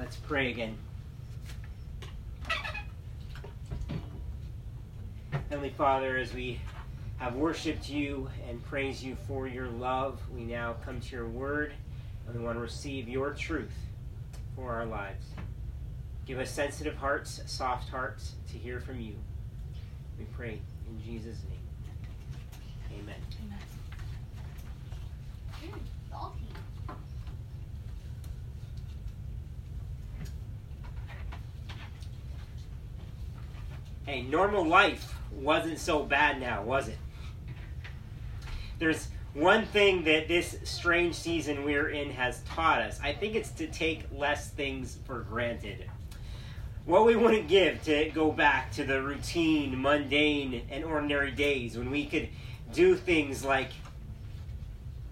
Let's 0.00 0.16
pray 0.16 0.50
again. 0.50 0.78
Heavenly 5.50 5.74
Father, 5.76 6.16
as 6.16 6.32
we 6.32 6.58
have 7.18 7.34
worshiped 7.34 7.90
you 7.90 8.30
and 8.48 8.64
praised 8.64 9.02
you 9.02 9.18
for 9.28 9.46
your 9.46 9.68
love, 9.68 10.18
we 10.34 10.44
now 10.44 10.76
come 10.86 11.02
to 11.02 11.14
your 11.14 11.28
word 11.28 11.74
and 12.26 12.34
we 12.34 12.42
want 12.42 12.56
to 12.56 12.62
receive 12.62 13.10
your 13.10 13.34
truth 13.34 13.74
for 14.56 14.72
our 14.72 14.86
lives. 14.86 15.26
Give 16.24 16.38
us 16.38 16.50
sensitive 16.50 16.94
hearts, 16.94 17.42
soft 17.44 17.90
hearts 17.90 18.36
to 18.52 18.56
hear 18.56 18.80
from 18.80 19.00
you. 19.00 19.16
We 20.18 20.24
pray 20.34 20.62
in 20.88 21.02
Jesus' 21.04 21.40
name. 21.50 23.02
Amen. 23.02 23.20
Amen. 25.62 26.40
Hey, 34.10 34.22
normal 34.22 34.66
life 34.66 35.14
wasn't 35.30 35.78
so 35.78 36.02
bad 36.02 36.40
now, 36.40 36.64
was 36.64 36.88
it? 36.88 36.98
There's 38.80 39.06
one 39.34 39.66
thing 39.66 40.02
that 40.02 40.26
this 40.26 40.56
strange 40.64 41.14
season 41.14 41.62
we're 41.62 41.90
in 41.90 42.10
has 42.10 42.40
taught 42.40 42.80
us. 42.80 42.98
I 43.00 43.12
think 43.12 43.36
it's 43.36 43.50
to 43.52 43.68
take 43.68 44.08
less 44.12 44.50
things 44.50 44.98
for 45.04 45.20
granted. 45.20 45.88
What 46.86 47.06
we 47.06 47.14
wouldn't 47.14 47.46
give 47.46 47.84
to 47.84 48.10
go 48.10 48.32
back 48.32 48.72
to 48.72 48.84
the 48.84 49.00
routine, 49.00 49.80
mundane, 49.80 50.62
and 50.72 50.82
ordinary 50.82 51.30
days 51.30 51.78
when 51.78 51.88
we 51.88 52.04
could 52.04 52.30
do 52.72 52.96
things 52.96 53.44
like 53.44 53.70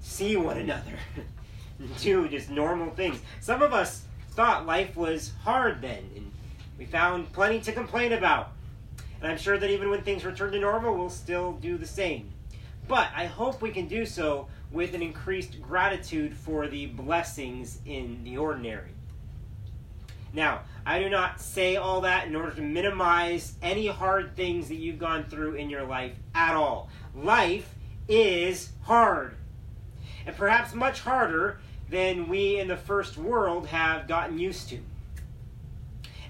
see 0.01 0.37
one 0.37 0.59
another, 0.59 0.99
do 2.01 2.27
just 2.29 2.51
normal 2.51 2.91
things. 2.97 3.21
Some 3.39 3.63
of 3.63 3.73
us 3.73 4.03
thought 4.31 4.67
life 4.67 4.97
was 4.97 5.35
hard 5.45 5.83
then, 5.83 6.03
and 6.17 6.33
we 6.77 6.85
found 6.85 7.33
plenty 7.33 7.61
to 7.61 7.71
complain 7.71 8.13
about. 8.13 8.55
And 9.21 9.31
I'm 9.31 9.39
sure 9.39 9.59
that 9.59 9.71
even 9.71 9.91
when 9.91 10.03
things 10.03 10.25
return 10.25 10.53
to 10.53 10.61
normal, 10.61 10.95
we'll 10.97 11.11
still 11.11 11.53
do 11.53 11.77
the 11.77 11.87
same. 11.87 12.31
But 12.87 13.09
I 13.15 13.27
hope 13.27 13.61
we 13.61 13.71
can 13.71 13.87
do 13.87 14.07
so 14.07 14.49
with 14.71 14.95
an 14.95 15.03
increased 15.03 15.61
gratitude 15.61 16.35
for 16.35 16.69
the 16.69 16.87
blessings 16.87 17.79
in 17.85 18.23
the 18.25 18.39
ordinary. 18.39 18.91
Now, 20.33 20.61
I 20.85 20.99
do 21.01 21.09
not 21.09 21.41
say 21.41 21.77
all 21.77 22.03
that 22.03 22.27
in 22.27 22.37
order 22.37 22.53
to 22.53 22.61
minimize 22.61 23.55
any 23.63 23.87
hard 23.87 24.37
things 24.37 24.69
that 24.69 24.77
you've 24.77 24.99
gone 24.99 25.25
through 25.25 25.55
in 25.55 25.71
your 25.71 25.85
life 25.85 26.13
at 26.35 26.55
all. 26.55 26.91
Life 27.15 27.75
is 28.09 28.71
hard, 28.83 29.35
and 30.27 30.37
perhaps 30.37 30.75
much 30.75 31.01
harder 31.01 31.61
than 31.91 32.29
we 32.29 32.59
in 32.59 32.69
the 32.69 32.77
first 32.77 33.17
world 33.17 33.67
have 33.69 34.07
gotten 34.07 34.39
used 34.39 34.69
to. 34.69 34.79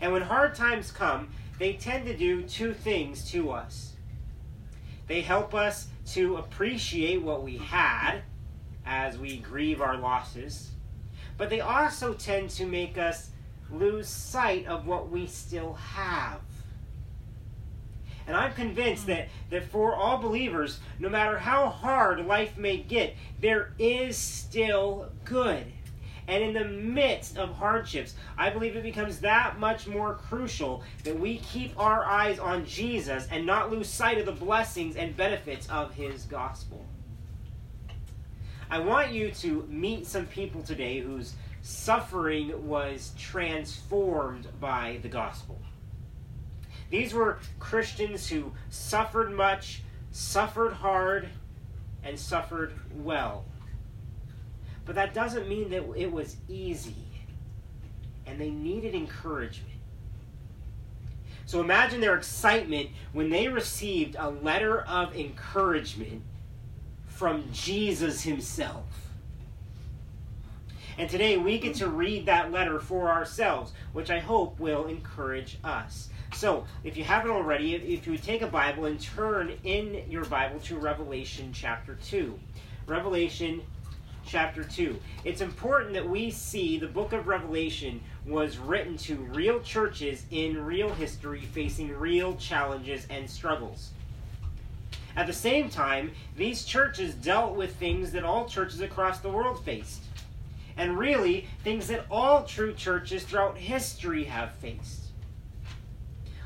And 0.00 0.12
when 0.12 0.22
hard 0.22 0.54
times 0.54 0.92
come, 0.92 1.28
they 1.58 1.72
tend 1.74 2.06
to 2.06 2.16
do 2.16 2.42
two 2.42 2.72
things 2.72 3.28
to 3.30 3.50
us. 3.50 3.94
They 5.06 5.22
help 5.22 5.54
us 5.54 5.88
to 6.12 6.36
appreciate 6.36 7.22
what 7.22 7.42
we 7.42 7.56
had 7.56 8.20
as 8.86 9.18
we 9.18 9.38
grieve 9.38 9.80
our 9.80 9.96
losses, 9.96 10.70
but 11.36 11.50
they 11.50 11.60
also 11.60 12.14
tend 12.14 12.50
to 12.50 12.66
make 12.66 12.96
us 12.96 13.30
lose 13.70 14.08
sight 14.08 14.66
of 14.66 14.86
what 14.86 15.10
we 15.10 15.26
still 15.26 15.74
have. 15.74 16.40
And 18.26 18.36
I'm 18.36 18.52
convinced 18.52 19.04
hmm. 19.04 19.12
that, 19.12 19.28
that 19.50 19.64
for 19.64 19.94
all 19.94 20.18
believers, 20.18 20.80
no 20.98 21.08
matter 21.08 21.38
how 21.38 21.68
hard 21.68 22.24
life 22.26 22.56
may 22.58 22.76
get, 22.76 23.16
there 23.40 23.72
is 23.78 24.16
still 24.16 25.10
good. 25.24 25.64
And 26.28 26.44
in 26.44 26.52
the 26.52 26.64
midst 26.66 27.38
of 27.38 27.54
hardships, 27.54 28.14
I 28.36 28.50
believe 28.50 28.76
it 28.76 28.82
becomes 28.82 29.18
that 29.20 29.58
much 29.58 29.88
more 29.88 30.14
crucial 30.14 30.82
that 31.04 31.18
we 31.18 31.38
keep 31.38 31.72
our 31.80 32.04
eyes 32.04 32.38
on 32.38 32.66
Jesus 32.66 33.26
and 33.30 33.46
not 33.46 33.70
lose 33.70 33.88
sight 33.88 34.18
of 34.18 34.26
the 34.26 34.32
blessings 34.32 34.96
and 34.96 35.16
benefits 35.16 35.68
of 35.70 35.94
his 35.94 36.24
gospel. 36.24 36.84
I 38.70 38.78
want 38.78 39.12
you 39.12 39.30
to 39.30 39.66
meet 39.70 40.06
some 40.06 40.26
people 40.26 40.62
today 40.62 41.00
whose 41.00 41.34
suffering 41.62 42.68
was 42.68 43.12
transformed 43.18 44.46
by 44.60 44.98
the 45.00 45.08
gospel. 45.08 45.58
These 46.90 47.14
were 47.14 47.38
Christians 47.58 48.28
who 48.28 48.52
suffered 48.68 49.32
much, 49.32 49.82
suffered 50.10 50.74
hard, 50.74 51.30
and 52.02 52.18
suffered 52.18 52.74
well. 52.94 53.46
But 54.88 54.94
that 54.94 55.12
doesn't 55.12 55.46
mean 55.46 55.68
that 55.68 55.84
it 55.98 56.10
was 56.10 56.38
easy. 56.48 56.94
And 58.26 58.40
they 58.40 58.48
needed 58.48 58.94
encouragement. 58.94 59.74
So 61.44 61.60
imagine 61.60 62.00
their 62.00 62.16
excitement 62.16 62.88
when 63.12 63.28
they 63.28 63.48
received 63.48 64.16
a 64.18 64.30
letter 64.30 64.80
of 64.80 65.14
encouragement 65.14 66.22
from 67.06 67.44
Jesus 67.52 68.22
himself. 68.22 68.86
And 70.96 71.10
today 71.10 71.36
we 71.36 71.58
get 71.58 71.74
to 71.76 71.88
read 71.88 72.24
that 72.24 72.50
letter 72.50 72.80
for 72.80 73.10
ourselves, 73.10 73.72
which 73.92 74.10
I 74.10 74.20
hope 74.20 74.58
will 74.58 74.86
encourage 74.86 75.58
us. 75.62 76.08
So, 76.34 76.64
if 76.82 76.96
you 76.96 77.04
haven't 77.04 77.30
already, 77.30 77.74
if 77.74 78.06
you 78.06 78.12
would 78.12 78.22
take 78.22 78.40
a 78.40 78.46
Bible 78.46 78.86
and 78.86 78.98
turn 78.98 79.52
in 79.64 80.02
your 80.08 80.24
Bible 80.24 80.60
to 80.60 80.78
Revelation 80.78 81.52
chapter 81.52 81.98
2. 82.06 82.38
Revelation 82.86 83.60
chapter 84.28 84.62
2. 84.62 85.00
It's 85.24 85.40
important 85.40 85.94
that 85.94 86.08
we 86.08 86.30
see 86.30 86.78
the 86.78 86.86
book 86.86 87.12
of 87.12 87.26
Revelation 87.26 88.00
was 88.26 88.58
written 88.58 88.98
to 88.98 89.16
real 89.16 89.60
churches 89.60 90.26
in 90.30 90.64
real 90.64 90.90
history 90.90 91.40
facing 91.40 91.96
real 91.96 92.36
challenges 92.36 93.06
and 93.08 93.28
struggles. 93.28 93.90
At 95.16 95.26
the 95.26 95.32
same 95.32 95.70
time, 95.70 96.12
these 96.36 96.64
churches 96.64 97.14
dealt 97.14 97.56
with 97.56 97.74
things 97.76 98.12
that 98.12 98.22
all 98.22 98.46
churches 98.46 98.82
across 98.82 99.20
the 99.20 99.30
world 99.30 99.64
faced. 99.64 100.02
And 100.76 100.96
really, 100.96 101.48
things 101.64 101.88
that 101.88 102.04
all 102.10 102.44
true 102.44 102.72
churches 102.74 103.24
throughout 103.24 103.56
history 103.56 104.24
have 104.24 104.52
faced. 104.56 105.07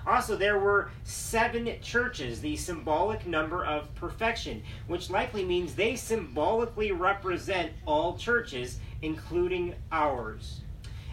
Also, 0.06 0.36
there 0.36 0.58
were 0.58 0.90
seven 1.04 1.70
churches, 1.80 2.40
the 2.40 2.56
symbolic 2.56 3.26
number 3.26 3.64
of 3.64 3.94
perfection, 3.94 4.62
which 4.86 5.10
likely 5.10 5.44
means 5.44 5.74
they 5.74 5.94
symbolically 5.94 6.90
represent 6.90 7.72
all 7.86 8.16
churches, 8.16 8.78
including 9.00 9.74
ours. 9.92 10.60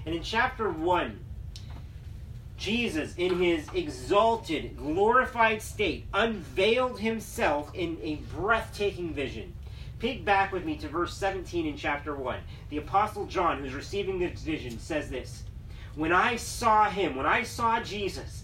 And 0.06 0.16
in 0.16 0.24
chapter 0.24 0.70
1, 0.70 1.20
Jesus, 2.58 3.14
in 3.16 3.40
his 3.40 3.68
exalted, 3.74 4.76
glorified 4.76 5.62
state, 5.62 6.06
unveiled 6.14 7.00
himself 7.00 7.74
in 7.74 7.98
a 8.02 8.16
breathtaking 8.36 9.14
vision. 9.14 9.54
Peek 10.00 10.26
back 10.26 10.52
with 10.52 10.66
me 10.66 10.78
to 10.78 10.88
verse 10.88 11.16
17 11.16 11.66
in 11.66 11.78
chapter 11.78 12.16
1. 12.16 12.40
The 12.70 12.78
Apostle 12.78 13.28
John, 13.28 13.60
who's 13.60 13.74
receiving 13.74 14.20
this 14.20 14.42
vision, 14.42 14.80
says 14.80 15.10
this 15.10 15.44
When 15.96 16.12
I 16.12 16.38
saw 16.38 16.90
him, 16.90 17.16
when 17.16 17.26
I 17.26 17.44
saw 17.44 17.82
Jesus, 17.82 18.44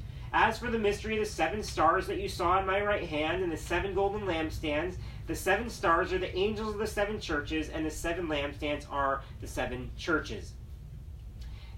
As 0.33 0.57
for 0.57 0.71
the 0.71 0.79
mystery 0.79 1.17
of 1.17 1.25
the 1.25 1.29
seven 1.29 1.61
stars 1.61 2.07
that 2.07 2.19
you 2.19 2.29
saw 2.29 2.59
in 2.59 2.65
my 2.65 2.81
right 2.81 3.07
hand, 3.07 3.43
and 3.43 3.51
the 3.51 3.57
seven 3.57 3.93
golden 3.93 4.21
lampstands, 4.21 4.95
the 5.27 5.35
seven 5.35 5.69
stars 5.69 6.13
are 6.13 6.17
the 6.17 6.35
angels 6.35 6.73
of 6.73 6.79
the 6.79 6.87
seven 6.87 7.19
churches, 7.19 7.67
and 7.69 7.85
the 7.85 7.91
seven 7.91 8.27
lampstands 8.27 8.85
are 8.89 9.23
the 9.41 9.47
seven 9.47 9.91
churches. 9.97 10.53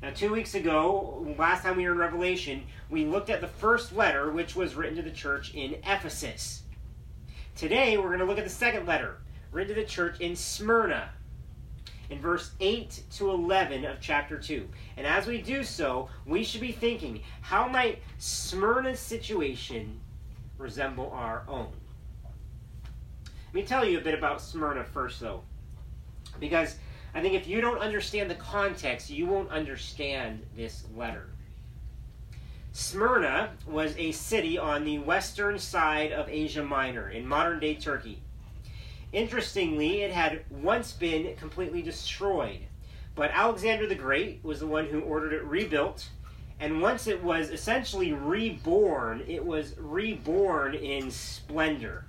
Now, 0.04 0.12
two 0.12 0.32
weeks 0.32 0.54
ago, 0.54 1.26
last 1.38 1.64
time 1.64 1.78
we 1.78 1.86
were 1.86 1.94
in 1.94 1.98
Revelation, 1.98 2.64
we 2.90 3.06
looked 3.06 3.32
at 3.32 3.42
the 3.42 3.48
first 3.48 3.96
letter, 3.96 4.30
which 4.30 4.56
was 4.56 4.76
written 4.76 4.98
to 4.98 5.02
the 5.02 5.10
church 5.10 5.54
in 5.56 5.76
Ephesus. 5.86 6.62
Today, 7.56 7.98
we're 7.98 8.10
going 8.10 8.20
to 8.20 8.26
look 8.26 8.38
at 8.38 8.44
the 8.44 8.50
second 8.50 8.86
letter, 8.86 9.18
written 9.52 9.76
to 9.76 9.82
the 9.82 9.88
church 9.88 10.20
in 10.20 10.36
Smyrna, 10.36 11.10
in 12.10 12.20
verse 12.20 12.52
8 12.60 13.04
to 13.12 13.30
11 13.30 13.86
of 13.86 13.98
chapter 14.00 14.38
2. 14.38 14.68
And 14.98 15.08
as 15.08 15.28
we 15.28 15.42
do 15.42 15.64
so, 15.64 16.10
we 16.26 16.44
should 16.44 16.62
be 16.62 16.72
thinking 16.72 17.22
how 17.42 17.68
might 17.68 18.02
Smyrna's 18.18 19.00
situation 19.00 20.00
resemble 20.58 21.12
our 21.12 21.44
own? 21.48 21.72
Let 23.26 23.54
me 23.54 23.64
tell 23.64 23.86
you 23.86 24.00
a 24.00 24.02
bit 24.02 24.16
about 24.16 24.42
Smyrna 24.42 24.84
first, 24.84 25.20
though. 25.20 25.44
Because 26.40 26.76
I 27.14 27.22
think 27.22 27.36
if 27.36 27.48
you 27.48 27.62
don't 27.62 27.78
understand 27.78 28.32
the 28.32 28.36
context, 28.36 29.10
you 29.12 29.28
won't 29.28 29.52
understand 29.52 30.44
this 30.56 30.86
letter. 30.96 31.30
Smyrna 32.72 33.52
was 33.68 33.96
a 33.98 34.12
city 34.12 34.58
on 34.58 34.84
the 34.84 34.98
western 34.98 35.60
side 35.60 36.12
of 36.12 36.28
Asia 36.28 36.64
Minor 36.64 37.10
in 37.12 37.28
modern 37.28 37.60
day 37.60 37.76
Turkey. 37.76 38.23
Interestingly, 39.14 40.02
it 40.02 40.12
had 40.12 40.42
once 40.50 40.92
been 40.92 41.36
completely 41.36 41.84
destroyed, 41.84 42.62
but 43.14 43.30
Alexander 43.32 43.86
the 43.86 43.94
Great 43.94 44.44
was 44.44 44.60
the 44.60 44.68
one 44.68 44.88
who 44.88 45.02
ordered 45.02 45.34
it 45.34 45.44
rebuilt, 45.44 46.10
and 46.60 46.82
once 46.82 47.06
it 47.06 47.24
was 47.24 47.52
essentially 47.52 48.12
reborn, 48.12 49.24
it 49.28 49.46
was 49.46 49.76
reborn 49.78 50.74
in 50.74 51.12
splendor. 51.12 52.06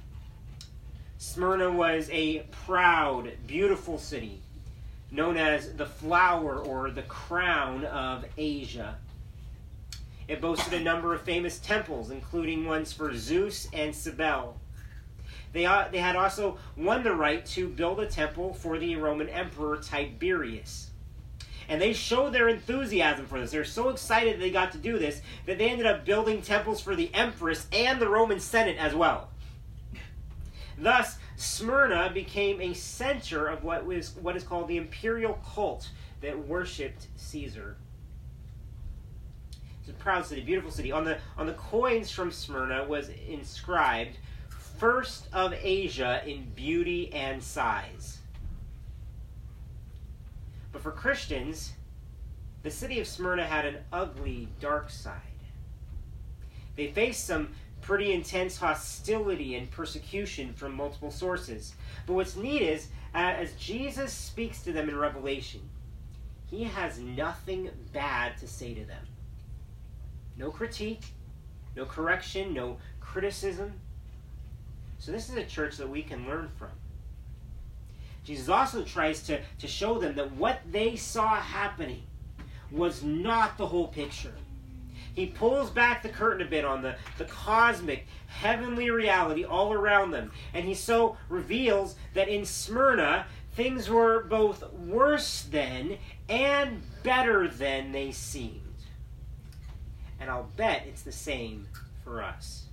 Smyrna 1.18 1.70
was 1.70 2.08
a 2.10 2.40
proud, 2.64 3.32
beautiful 3.46 3.98
city, 3.98 4.40
known 5.10 5.36
as 5.36 5.74
the 5.74 5.86
flower 5.86 6.58
or 6.58 6.90
the 6.90 7.02
crown 7.02 7.84
of 7.84 8.24
Asia. 8.38 8.96
It 10.26 10.40
boasted 10.40 10.72
a 10.72 10.80
number 10.80 11.12
of 11.12 11.20
famous 11.20 11.58
temples, 11.58 12.10
including 12.10 12.64
ones 12.64 12.94
for 12.94 13.14
Zeus 13.14 13.68
and 13.74 13.94
Cybele. 13.94 14.58
They, 15.54 15.62
they 15.92 15.98
had 15.98 16.16
also 16.16 16.58
won 16.76 17.04
the 17.04 17.14
right 17.14 17.46
to 17.46 17.68
build 17.68 18.00
a 18.00 18.06
temple 18.06 18.52
for 18.52 18.76
the 18.76 18.96
Roman 18.96 19.28
Emperor 19.28 19.76
Tiberius. 19.76 20.90
And 21.68 21.80
they 21.80 21.92
showed 21.92 22.34
their 22.34 22.48
enthusiasm 22.48 23.26
for 23.26 23.40
this. 23.40 23.52
They're 23.52 23.64
so 23.64 23.88
excited 23.88 24.38
they 24.38 24.50
got 24.50 24.72
to 24.72 24.78
do 24.78 24.98
this 24.98 25.22
that 25.46 25.56
they 25.56 25.70
ended 25.70 25.86
up 25.86 26.04
building 26.04 26.42
temples 26.42 26.80
for 26.80 26.96
the 26.96 27.08
Empress 27.14 27.68
and 27.72 28.00
the 28.00 28.08
Roman 28.08 28.40
Senate 28.40 28.76
as 28.78 28.94
well. 28.94 29.30
Thus, 30.76 31.18
Smyrna 31.36 32.10
became 32.12 32.60
a 32.60 32.74
center 32.74 33.46
of 33.46 33.62
what 33.62 33.86
was 33.86 34.16
what 34.20 34.36
is 34.36 34.42
called 34.42 34.66
the 34.66 34.76
imperial 34.76 35.38
cult 35.54 35.88
that 36.20 36.48
worshipped 36.48 37.06
Caesar. 37.14 37.76
It's 39.80 39.88
a 39.88 39.92
proud 39.92 40.26
city, 40.26 40.42
beautiful 40.42 40.72
city. 40.72 40.90
On 40.90 41.04
the 41.04 41.18
on 41.38 41.46
the 41.46 41.52
coins 41.52 42.10
from 42.10 42.32
Smyrna 42.32 42.84
was 42.84 43.08
inscribed 43.28 44.18
first 44.76 45.28
of 45.32 45.54
Asia 45.54 46.22
in 46.26 46.50
beauty 46.54 47.12
and 47.12 47.42
size. 47.42 48.18
But 50.72 50.82
for 50.82 50.90
Christians, 50.90 51.72
the 52.62 52.70
city 52.70 52.98
of 52.98 53.06
Smyrna 53.06 53.44
had 53.46 53.64
an 53.64 53.76
ugly, 53.92 54.48
dark 54.60 54.90
side. 54.90 55.20
They 56.76 56.88
faced 56.88 57.26
some 57.26 57.50
pretty 57.80 58.12
intense 58.12 58.56
hostility 58.56 59.54
and 59.54 59.70
persecution 59.70 60.52
from 60.54 60.74
multiple 60.74 61.10
sources. 61.10 61.74
But 62.06 62.14
what's 62.14 62.36
neat 62.36 62.62
is, 62.62 62.88
uh, 63.14 63.18
as 63.18 63.52
Jesus 63.52 64.12
speaks 64.12 64.62
to 64.62 64.72
them 64.72 64.88
in 64.88 64.96
Revelation, 64.96 65.60
he 66.46 66.64
has 66.64 66.98
nothing 66.98 67.70
bad 67.92 68.38
to 68.38 68.48
say 68.48 68.74
to 68.74 68.84
them. 68.84 69.06
No 70.36 70.50
critique, 70.50 71.04
no 71.76 71.84
correction, 71.84 72.54
no 72.54 72.78
criticism. 73.00 73.74
So, 74.98 75.12
this 75.12 75.28
is 75.28 75.36
a 75.36 75.44
church 75.44 75.76
that 75.76 75.88
we 75.88 76.02
can 76.02 76.26
learn 76.26 76.48
from. 76.58 76.70
Jesus 78.24 78.48
also 78.48 78.82
tries 78.82 79.22
to, 79.24 79.40
to 79.58 79.66
show 79.66 79.98
them 79.98 80.14
that 80.16 80.32
what 80.32 80.60
they 80.70 80.96
saw 80.96 81.36
happening 81.36 82.02
was 82.70 83.02
not 83.02 83.58
the 83.58 83.66
whole 83.66 83.88
picture. 83.88 84.34
He 85.14 85.26
pulls 85.26 85.70
back 85.70 86.02
the 86.02 86.08
curtain 86.08 86.44
a 86.44 86.50
bit 86.50 86.64
on 86.64 86.82
the, 86.82 86.96
the 87.18 87.26
cosmic, 87.26 88.06
heavenly 88.26 88.90
reality 88.90 89.44
all 89.44 89.72
around 89.72 90.10
them. 90.10 90.32
And 90.52 90.64
he 90.64 90.74
so 90.74 91.16
reveals 91.28 91.94
that 92.14 92.28
in 92.28 92.44
Smyrna, 92.44 93.26
things 93.52 93.88
were 93.88 94.24
both 94.24 94.72
worse 94.72 95.42
than 95.42 95.98
and 96.28 96.82
better 97.04 97.46
than 97.46 97.92
they 97.92 98.10
seemed. 98.10 98.60
And 100.18 100.30
I'll 100.30 100.50
bet 100.56 100.84
it's 100.88 101.02
the 101.02 101.12
same 101.12 101.68
for 102.02 102.22
us. 102.22 102.64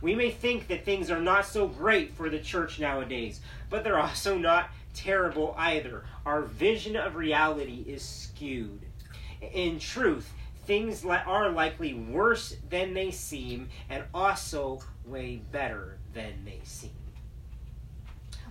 We 0.00 0.14
may 0.14 0.30
think 0.30 0.68
that 0.68 0.84
things 0.84 1.10
are 1.10 1.20
not 1.20 1.46
so 1.46 1.66
great 1.66 2.14
for 2.14 2.30
the 2.30 2.38
church 2.38 2.78
nowadays, 2.78 3.40
but 3.68 3.82
they're 3.82 3.98
also 3.98 4.38
not 4.38 4.70
terrible 4.94 5.54
either. 5.58 6.04
Our 6.24 6.42
vision 6.42 6.96
of 6.96 7.16
reality 7.16 7.84
is 7.86 8.02
skewed. 8.02 8.80
In 9.40 9.78
truth, 9.78 10.32
things 10.66 11.04
are 11.04 11.50
likely 11.50 11.94
worse 11.94 12.56
than 12.68 12.94
they 12.94 13.10
seem 13.10 13.68
and 13.88 14.04
also 14.12 14.82
way 15.04 15.40
better 15.50 15.98
than 16.14 16.44
they 16.44 16.60
seem. 16.62 16.90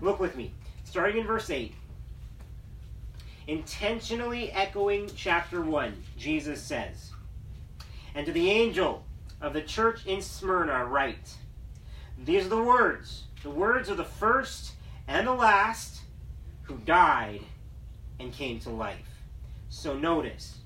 Look 0.01 0.19
with 0.19 0.35
me, 0.35 0.53
starting 0.83 1.21
in 1.21 1.27
verse 1.27 1.49
8. 1.49 1.73
Intentionally 3.47 4.51
echoing 4.51 5.09
chapter 5.15 5.61
1, 5.61 6.03
Jesus 6.17 6.61
says, 6.61 7.11
And 8.13 8.25
to 8.25 8.31
the 8.33 8.51
angel 8.51 9.05
of 9.41 9.53
the 9.53 9.61
church 9.61 10.05
in 10.05 10.21
Smyrna 10.21 10.85
write, 10.85 11.35
These 12.23 12.45
are 12.45 12.49
the 12.49 12.63
words, 12.63 13.23
the 13.43 13.49
words 13.49 13.89
of 13.89 13.97
the 13.97 14.03
first 14.03 14.73
and 15.07 15.27
the 15.27 15.33
last 15.33 16.01
who 16.63 16.77
died 16.77 17.41
and 18.19 18.33
came 18.33 18.59
to 18.59 18.69
life. 18.69 19.21
So 19.69 19.97
notice, 19.97 20.57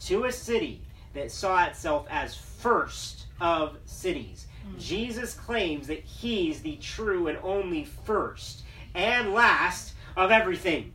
to 0.00 0.24
a 0.24 0.32
city 0.32 0.80
that 1.12 1.30
saw 1.30 1.64
itself 1.66 2.06
as 2.10 2.34
first 2.34 3.26
of 3.40 3.76
cities. 3.84 4.46
Mm. 4.66 4.80
Jesus 4.80 5.34
claims 5.34 5.86
that 5.86 6.00
he's 6.00 6.62
the 6.62 6.76
true 6.76 7.28
and 7.28 7.38
only 7.42 7.84
first 7.84 8.62
and 8.94 9.34
last 9.34 9.94
of 10.16 10.30
everything. 10.30 10.93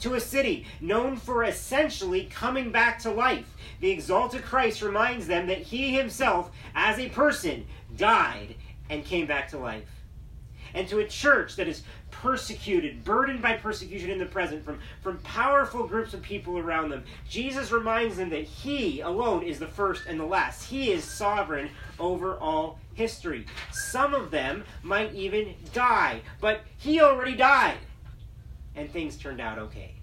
To 0.00 0.14
a 0.14 0.20
city 0.20 0.66
known 0.80 1.16
for 1.16 1.44
essentially 1.44 2.24
coming 2.24 2.70
back 2.70 2.98
to 3.00 3.10
life, 3.10 3.54
the 3.80 3.90
exalted 3.90 4.42
Christ 4.42 4.82
reminds 4.82 5.26
them 5.26 5.46
that 5.46 5.62
he 5.62 5.94
himself, 5.94 6.50
as 6.74 6.98
a 6.98 7.08
person, 7.08 7.66
died 7.96 8.54
and 8.90 9.04
came 9.04 9.26
back 9.26 9.48
to 9.50 9.58
life. 9.58 9.88
And 10.74 10.88
to 10.88 10.98
a 10.98 11.06
church 11.06 11.56
that 11.56 11.68
is 11.68 11.84
persecuted, 12.10 13.04
burdened 13.04 13.42
by 13.42 13.54
persecution 13.54 14.10
in 14.10 14.18
the 14.18 14.26
present 14.26 14.64
from, 14.64 14.80
from 15.02 15.18
powerful 15.18 15.86
groups 15.86 16.14
of 16.14 16.22
people 16.22 16.58
around 16.58 16.88
them. 16.88 17.04
Jesus 17.28 17.70
reminds 17.70 18.16
them 18.16 18.30
that 18.30 18.44
He 18.44 19.00
alone 19.00 19.42
is 19.42 19.58
the 19.58 19.66
first 19.66 20.06
and 20.06 20.18
the 20.18 20.24
last. 20.24 20.64
He 20.64 20.90
is 20.90 21.04
sovereign 21.04 21.70
over 21.98 22.36
all 22.36 22.78
history. 22.94 23.46
Some 23.72 24.14
of 24.14 24.30
them 24.30 24.64
might 24.82 25.14
even 25.14 25.54
die, 25.72 26.22
but 26.40 26.62
He 26.78 27.00
already 27.00 27.36
died. 27.36 27.76
And 28.76 28.90
things 28.90 29.16
turned 29.16 29.40
out 29.40 29.58
okay. 29.58 29.94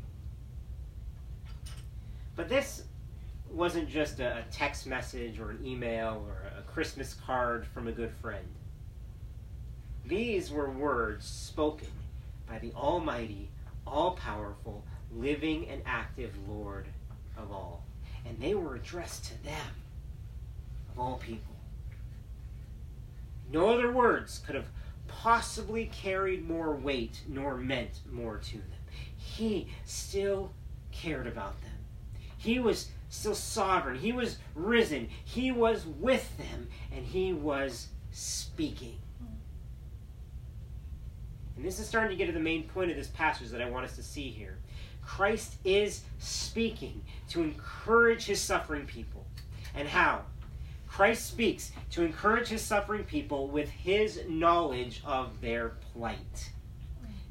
But 2.35 2.49
this 2.49 2.83
wasn't 3.49 3.89
just 3.89 4.19
a 4.19 4.43
text 4.51 4.87
message 4.87 5.39
or 5.39 5.51
an 5.51 5.65
email 5.65 6.25
or 6.27 6.47
a 6.57 6.61
Christmas 6.61 7.13
card 7.25 7.65
from 7.67 7.87
a 7.87 7.91
good 7.91 8.11
friend. 8.21 8.47
These 10.05 10.51
were 10.51 10.69
words 10.69 11.25
spoken 11.25 11.89
by 12.49 12.59
the 12.59 12.71
Almighty, 12.73 13.49
all 13.85 14.11
powerful, 14.11 14.83
living, 15.13 15.67
and 15.67 15.81
active 15.85 16.33
Lord 16.47 16.87
of 17.37 17.51
all. 17.51 17.83
And 18.25 18.39
they 18.39 18.55
were 18.55 18.75
addressed 18.75 19.25
to 19.25 19.43
them, 19.43 19.75
of 20.91 20.99
all 20.99 21.17
people. 21.17 21.55
No 23.51 23.69
other 23.69 23.91
words 23.91 24.39
could 24.45 24.55
have 24.55 24.69
possibly 25.19 25.85
carried 25.85 26.47
more 26.47 26.75
weight 26.75 27.21
nor 27.27 27.57
meant 27.57 27.99
more 28.11 28.37
to 28.37 28.57
them. 28.57 28.79
He 29.17 29.67
still 29.85 30.51
cared 30.91 31.27
about 31.27 31.61
them. 31.61 31.71
He 32.37 32.59
was 32.59 32.89
still 33.09 33.35
sovereign. 33.35 33.97
He 33.97 34.11
was 34.11 34.37
risen. 34.55 35.09
He 35.23 35.51
was 35.51 35.85
with 35.85 36.37
them, 36.37 36.69
and 36.91 37.05
he 37.05 37.33
was 37.33 37.87
speaking. 38.11 38.97
And 41.55 41.65
this 41.65 41.79
is 41.79 41.87
starting 41.87 42.09
to 42.09 42.15
get 42.15 42.25
to 42.27 42.31
the 42.31 42.39
main 42.39 42.63
point 42.63 42.89
of 42.89 42.97
this 42.97 43.07
passage 43.07 43.49
that 43.49 43.61
I 43.61 43.69
want 43.69 43.85
us 43.85 43.95
to 43.97 44.03
see 44.03 44.29
here. 44.29 44.57
Christ 45.05 45.55
is 45.63 46.01
speaking 46.19 47.03
to 47.29 47.43
encourage 47.43 48.25
his 48.25 48.41
suffering 48.41 48.85
people. 48.85 49.25
And 49.75 49.87
how? 49.87 50.23
Christ 50.91 51.25
speaks 51.25 51.71
to 51.91 52.03
encourage 52.03 52.49
his 52.49 52.61
suffering 52.61 53.05
people 53.05 53.47
with 53.47 53.69
his 53.69 54.23
knowledge 54.27 55.01
of 55.05 55.39
their 55.39 55.69
plight. 55.93 56.51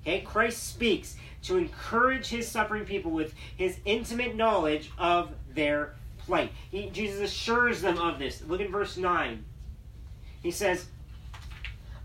Okay, 0.01 0.23
Christ 0.23 0.67
speaks 0.67 1.17
to 1.43 1.59
encourage 1.59 2.27
his 2.27 2.49
suffering 2.49 2.87
people 2.87 3.11
with 3.11 3.35
his 3.59 3.79
intimate 3.85 4.35
knowledge 4.35 4.91
of 4.97 5.33
their 5.55 5.95
plight. 6.21 6.53
He, 6.71 6.89
Jesus 6.89 7.21
assures 7.21 7.83
them 7.83 7.99
of 7.99 8.19
this. 8.19 8.43
Look 8.49 8.63
at 8.63 8.71
verse 8.71 8.97
9. 8.97 9.45
He 10.43 10.51
says, 10.51 10.87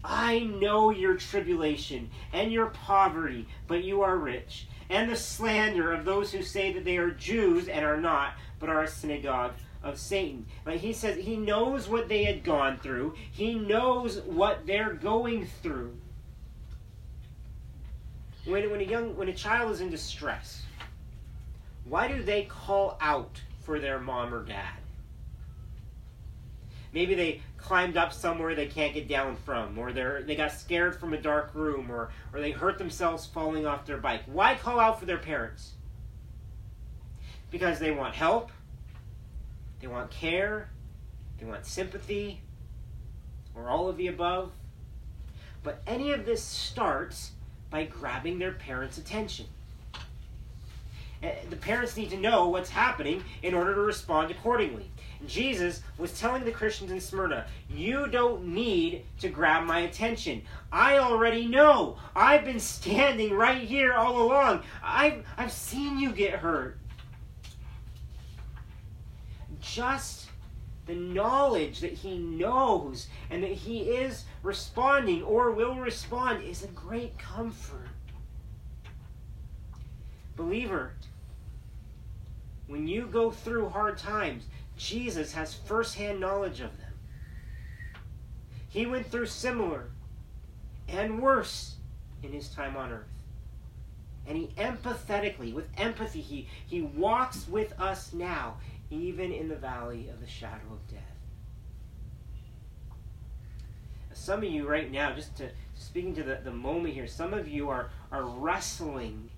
I 0.04 0.40
know 0.40 0.90
your 0.90 1.16
tribulation 1.16 2.12
and 2.34 2.52
your 2.52 2.68
poverty, 2.68 3.48
but 3.68 3.86
you 3.86 4.02
are 4.02 4.18
rich, 4.18 4.68
and 4.90 5.10
the 5.10 5.16
slander 5.16 5.94
of 5.94 6.04
those 6.04 6.34
who 6.34 6.44
say 6.44 6.74
that 6.74 6.84
they 6.84 6.98
are 6.98 7.12
Jews 7.12 7.70
and 7.70 7.86
are 7.86 8.00
not, 8.00 8.34
but 8.60 8.68
are 8.68 8.84
a 8.84 8.88
synagogue 8.90 9.54
of 9.86 10.00
Satan. 10.00 10.48
Like 10.66 10.82
he 10.82 10.92
says, 10.92 11.16
he 11.16 11.38
knows 11.38 11.88
what 11.88 12.10
they 12.10 12.26
had 12.26 12.44
gone 12.44 12.80
through, 12.80 13.14
he 13.32 13.54
knows 13.54 14.20
what 14.22 14.66
they're 14.66 14.94
going 14.94 15.48
through. 15.62 15.96
When, 18.46 18.70
when 18.70 18.82
a 18.82 18.84
young 18.84 19.16
when 19.16 19.30
a 19.30 19.34
child 19.34 19.72
is 19.72 19.82
in 19.82 19.90
distress, 19.90 20.64
why 21.86 22.08
do 22.08 22.22
they 22.22 22.44
call 22.44 22.98
out 23.00 23.42
for 23.64 23.80
their 23.80 24.00
mom 24.00 24.34
or 24.34 24.44
dad? 24.44 24.74
Maybe 26.94 27.14
they 27.16 27.42
climbed 27.58 27.98
up 27.98 28.14
somewhere 28.14 28.56
they 28.56 28.68
can't 28.68 28.94
get 28.94 29.08
down 29.08 29.36
from, 29.36 29.78
or 29.78 29.92
they 29.92 30.24
they 30.26 30.36
got 30.36 30.52
scared 30.52 31.00
from 31.00 31.14
a 31.14 31.18
dark 31.18 31.52
room, 31.54 31.92
or, 31.92 32.10
or 32.34 32.40
they 32.40 32.52
hurt 32.52 32.78
themselves 32.78 33.26
falling 33.26 33.66
off 33.66 33.86
their 33.86 33.98
bike. 33.98 34.22
Why 34.28 34.56
call 34.56 34.80
out 34.80 35.00
for 35.00 35.06
their 35.06 35.18
parents? 35.18 35.72
Because 37.52 37.80
they 37.80 37.92
want 37.92 38.16
help, 38.16 38.52
they 39.80 39.88
want 39.88 40.12
care, 40.12 40.70
they 41.40 41.46
want 41.46 41.66
sympathy, 41.66 42.42
or 43.56 43.70
all 43.70 43.90
of 43.90 43.98
the 43.98 44.08
above. 44.08 44.52
But 45.64 45.82
any 45.88 46.12
of 46.12 46.26
this 46.26 46.44
starts 46.44 47.32
by 47.70 47.86
grabbing 47.86 48.40
their 48.40 48.52
parents' 48.52 48.98
attention. 48.98 49.48
Eh, 51.24 51.34
the 51.50 51.56
parents 51.56 51.98
need 51.98 52.10
to 52.12 52.18
know 52.18 52.50
what's 52.50 52.70
happening 52.70 53.24
in 53.42 53.54
order 53.54 53.74
to 53.74 53.82
respond 53.82 54.30
accordingly. 54.30 54.90
Jesus 55.26 55.82
was 55.98 56.18
telling 56.20 56.44
the 56.44 56.52
Christians 56.52 56.92
in 56.92 57.02
Smyrna, 57.02 57.48
You 57.70 58.08
don't 58.08 58.48
need 58.48 59.04
to 59.20 59.30
grab 59.30 59.66
my 59.66 59.80
attention. 59.80 60.44
I 60.72 61.00
already 61.00 61.48
know. 61.48 61.98
I've 62.16 62.46
been 62.46 62.60
standing 62.60 63.34
right 63.34 63.62
here 63.62 63.94
all 63.94 64.22
along. 64.22 64.64
I've, 64.84 65.26
I've 65.38 65.52
seen 65.52 65.98
you 65.98 66.12
get 66.12 66.34
hurt. 66.34 66.78
Just 69.72 70.30
the 70.86 70.94
knowledge 70.94 71.80
that 71.80 71.94
he 71.94 72.18
knows 72.18 73.08
and 73.32 73.42
that 73.44 73.52
he 73.52 73.82
is 73.82 74.26
responding 74.44 75.24
or 75.24 75.52
will 75.52 75.76
respond 75.76 76.44
is 76.44 76.64
a 76.64 76.68
great 76.68 77.18
comfort. 77.18 77.88
Believer, 80.36 80.94
when 82.68 82.88
you 82.88 83.08
go 83.08 83.32
through 83.32 83.70
hard 83.70 83.98
times, 83.98 84.44
Jesus 84.78 85.34
has 85.34 85.54
firsthand 85.54 86.20
knowledge 86.20 86.60
of 86.60 86.78
them. 86.78 86.94
He 88.70 88.86
went 88.86 89.10
through 89.10 89.28
similar 89.28 89.90
and 90.88 91.22
worse 91.22 91.76
in 92.22 92.32
his 92.32 92.50
time 92.50 92.76
on 92.76 92.92
earth. 92.92 93.08
And 94.28 94.38
he 94.38 94.48
empathetically, 94.58 95.54
with 95.54 95.70
empathy, 95.78 96.22
he, 96.22 96.48
he 96.68 96.82
walks 96.82 97.48
with 97.48 97.80
us 97.80 98.12
now, 98.12 98.58
even 98.90 99.32
in 99.32 99.48
the 99.48 99.56
valley 99.56 100.10
of 100.10 100.20
the 100.22 100.28
shadow 100.28 100.72
of 100.72 100.88
death. 100.88 101.02
Some 104.14 104.40
of 104.40 104.50
you 104.50 104.68
right 104.68 104.92
now, 104.92 105.14
just 105.14 105.36
to 105.38 105.50
speaking 105.76 106.16
to 106.16 106.24
the, 106.24 106.40
the 106.44 106.52
moment 106.52 106.94
here, 106.94 107.08
some 107.08 107.34
of 107.34 107.48
you 107.48 107.70
are, 107.70 107.90
are 108.12 108.24
wrestling 108.24 109.30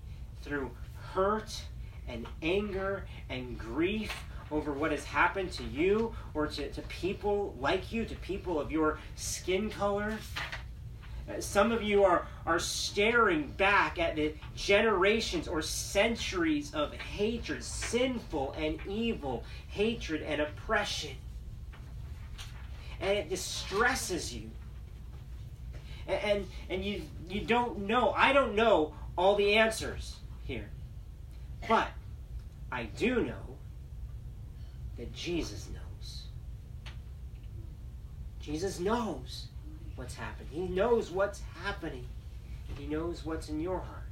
through 0.42 0.70
hurt 1.12 1.62
and 2.06 2.26
anger 2.42 3.04
and 3.28 3.58
grief 3.58 4.12
over 4.50 4.72
what 4.72 4.92
has 4.92 5.04
happened 5.04 5.52
to 5.52 5.64
you 5.64 6.14
or 6.32 6.46
to, 6.46 6.70
to 6.70 6.82
people 6.82 7.54
like 7.60 7.92
you, 7.92 8.04
to 8.04 8.14
people 8.16 8.58
of 8.58 8.70
your 8.70 8.98
skin 9.14 9.68
color. 9.68 10.16
Some 11.40 11.72
of 11.72 11.82
you 11.82 12.04
are, 12.04 12.26
are 12.46 12.58
staring 12.58 13.48
back 13.56 13.98
at 13.98 14.16
the 14.16 14.34
generations 14.56 15.46
or 15.46 15.62
centuries 15.62 16.74
of 16.74 16.92
hatred, 16.94 17.62
sinful 17.62 18.54
and 18.58 18.78
evil 18.86 19.44
hatred 19.68 20.22
and 20.22 20.40
oppression. 20.40 21.16
And 23.00 23.10
it 23.10 23.28
distresses 23.28 24.34
you. 24.34 24.50
And, 26.06 26.20
and, 26.22 26.46
and 26.70 26.84
you, 26.84 27.02
you 27.28 27.42
don't 27.42 27.80
know, 27.80 28.12
I 28.16 28.32
don't 28.32 28.54
know 28.54 28.94
all 29.16 29.36
the 29.36 29.54
answers 29.54 30.16
here. 30.44 30.68
But 31.68 31.88
I 32.72 32.84
do 32.84 33.22
know 33.22 33.56
that 34.96 35.12
Jesus 35.12 35.68
knows. 35.72 36.22
Jesus 38.40 38.80
knows 38.80 39.46
what's 39.98 40.14
happening. 40.14 40.48
He 40.52 40.68
knows 40.68 41.10
what's 41.10 41.42
happening. 41.62 42.06
He 42.78 42.86
knows 42.86 43.26
what's 43.26 43.48
in 43.48 43.60
your 43.60 43.80
heart. 43.80 44.04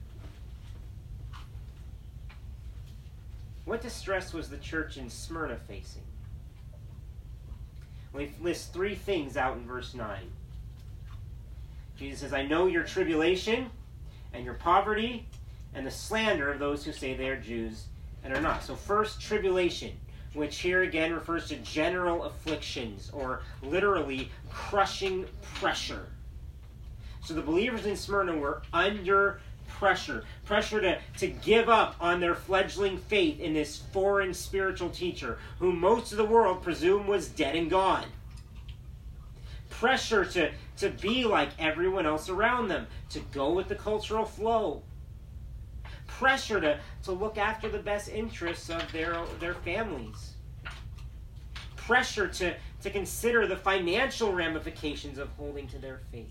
What 3.64 3.81
distress 3.81 4.33
was 4.33 4.50
the 4.50 4.59
church 4.59 4.97
in 4.97 5.09
Smyrna 5.09 5.57
facing? 5.69 6.02
We 8.12 8.33
list 8.40 8.73
three 8.73 8.97
things 8.97 9.37
out 9.37 9.57
in 9.57 9.64
verse 9.64 9.95
9. 9.95 10.19
Jesus 11.97 12.21
says, 12.21 12.33
I 12.33 12.43
know 12.43 12.66
your 12.66 12.83
tribulation 12.83 13.71
and 14.33 14.45
your 14.45 14.55
poverty 14.55 15.26
and 15.73 15.87
the 15.87 15.90
slander 15.90 16.50
of 16.50 16.59
those 16.59 16.85
who 16.85 16.93
say 16.93 17.14
they 17.14 17.28
are 17.28 17.40
Jews 17.40 17.87
and 18.25 18.35
are 18.35 18.40
not. 18.40 18.64
So, 18.64 18.75
first, 18.75 19.21
tribulation 19.21 19.93
which 20.37 20.59
here 20.59 20.83
again 20.83 21.12
refers 21.12 21.49
to 21.49 21.57
general 21.57 22.25
afflictions 22.25 23.11
or 23.12 23.40
literally 23.62 24.31
crushing 24.50 25.26
pressure. 25.55 26.07
So 27.25 27.35
the 27.35 27.43
believers 27.43 27.87
in 27.87 27.97
Smyrna 27.97 28.37
were 28.37 28.62
under 28.73 29.40
pressure 29.69 30.25
pressure 30.45 30.81
to, 30.81 30.99
to 31.19 31.26
give 31.26 31.69
up 31.69 31.97
on 32.00 32.21
their 32.21 32.35
fledgling 32.35 32.97
faith 32.97 33.40
in 33.40 33.52
this 33.52 33.78
foreign 33.93 34.33
spiritual 34.33 34.90
teacher 34.90 35.38
whom 35.59 35.81
most 35.81 36.12
of 36.12 36.19
the 36.19 36.25
world 36.25 36.62
presumed 36.62 37.07
was 37.07 37.28
dead 37.28 37.57
and 37.57 37.69
gone. 37.69 38.07
Pressure 39.69 40.25
to, 40.25 40.52
to 40.78 40.88
be 40.88 41.25
like 41.25 41.50
everyone 41.59 42.07
else 42.07 42.28
around 42.28 42.69
them, 42.69 42.87
to 43.11 43.21
go 43.33 43.52
with 43.52 43.69
the 43.69 43.75
cultural 43.75 44.25
flow 44.25 44.83
pressure 46.18 46.61
to, 46.61 46.78
to 47.04 47.12
look 47.12 47.37
after 47.37 47.68
the 47.68 47.78
best 47.78 48.08
interests 48.08 48.70
of 48.70 48.90
their, 48.92 49.18
their 49.38 49.54
families. 49.54 50.35
Pressure 51.76 52.26
to, 52.26 52.54
to 52.82 52.90
consider 52.90 53.46
the 53.46 53.56
financial 53.56 54.32
ramifications 54.32 55.18
of 55.18 55.28
holding 55.30 55.66
to 55.68 55.78
their 55.78 56.00
faith. 56.11 56.26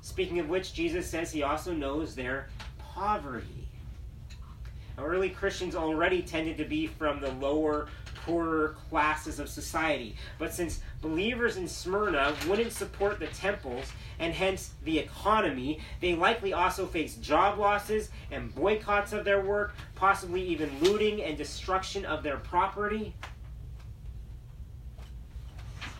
Speaking 0.00 0.38
of 0.38 0.48
which, 0.48 0.74
Jesus 0.74 1.08
says 1.08 1.32
he 1.32 1.42
also 1.42 1.72
knows 1.72 2.14
their 2.14 2.48
poverty. 2.78 3.68
Now, 4.98 5.04
early 5.04 5.30
Christians 5.30 5.74
already 5.74 6.20
tended 6.20 6.58
to 6.58 6.64
be 6.64 6.86
from 6.86 7.20
the 7.20 7.32
lower 7.32 7.88
poorer 8.26 8.76
classes 8.90 9.38
of 9.38 9.48
society. 9.48 10.16
But 10.38 10.52
since 10.52 10.80
believers 11.00 11.56
in 11.56 11.66
Smyrna 11.66 12.34
wouldn't 12.46 12.72
support 12.72 13.18
the 13.18 13.28
temples 13.28 13.92
and 14.20 14.34
hence 14.34 14.70
the 14.84 14.98
economy, 14.98 15.80
they 16.00 16.14
likely 16.14 16.52
also 16.52 16.86
face 16.86 17.16
job 17.16 17.58
losses 17.58 18.10
and 18.30 18.54
boycotts 18.54 19.12
of 19.12 19.24
their 19.24 19.40
work, 19.40 19.74
possibly 19.96 20.42
even 20.42 20.70
looting 20.80 21.22
and 21.22 21.36
destruction 21.36 22.04
of 22.04 22.22
their 22.22 22.36
property. 22.36 23.14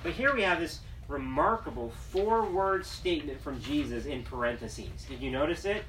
But 0.03 0.13
here 0.13 0.35
we 0.35 0.43
have 0.43 0.61
this 0.61 0.81
remarkable 1.09 1.91
four 2.11 2.45
word 2.45 2.85
statement 2.85 3.41
from 3.41 3.61
Jesus 3.61 4.05
in 4.05 4.23
parentheses. 4.23 5.05
Did 5.09 5.21
you 5.21 5.31
notice 5.31 5.65
it? 5.65 5.79
It 5.79 5.85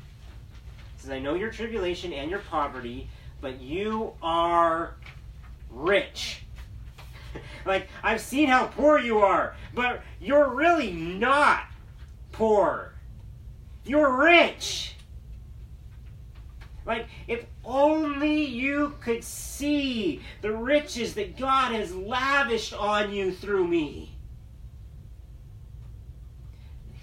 says, 0.97 1.11
I 1.11 1.19
know 1.19 1.35
your 1.35 1.51
tribulation 1.51 2.13
and 2.13 2.31
your 2.31 2.39
poverty, 2.39 3.09
but 3.41 3.59
you 3.59 4.13
are 4.21 4.95
rich. 5.69 6.43
like, 7.65 7.87
I've 8.03 8.21
seen 8.21 8.47
how 8.47 8.67
poor 8.67 8.99
you 8.99 9.19
are, 9.19 9.55
but 9.73 10.01
you're 10.19 10.49
really 10.49 10.91
not 10.91 11.65
poor. 12.31 12.93
You're 13.83 14.17
rich. 14.17 14.95
Like, 16.85 17.07
if 17.27 17.45
only 17.63 18.43
you 18.43 18.95
could 19.01 19.23
see 19.23 20.21
the 20.41 20.51
riches 20.51 21.13
that 21.13 21.37
God 21.37 21.71
has 21.71 21.93
lavished 21.95 22.73
on 22.73 23.11
you 23.13 23.31
through 23.31 23.67
me. 23.67 24.17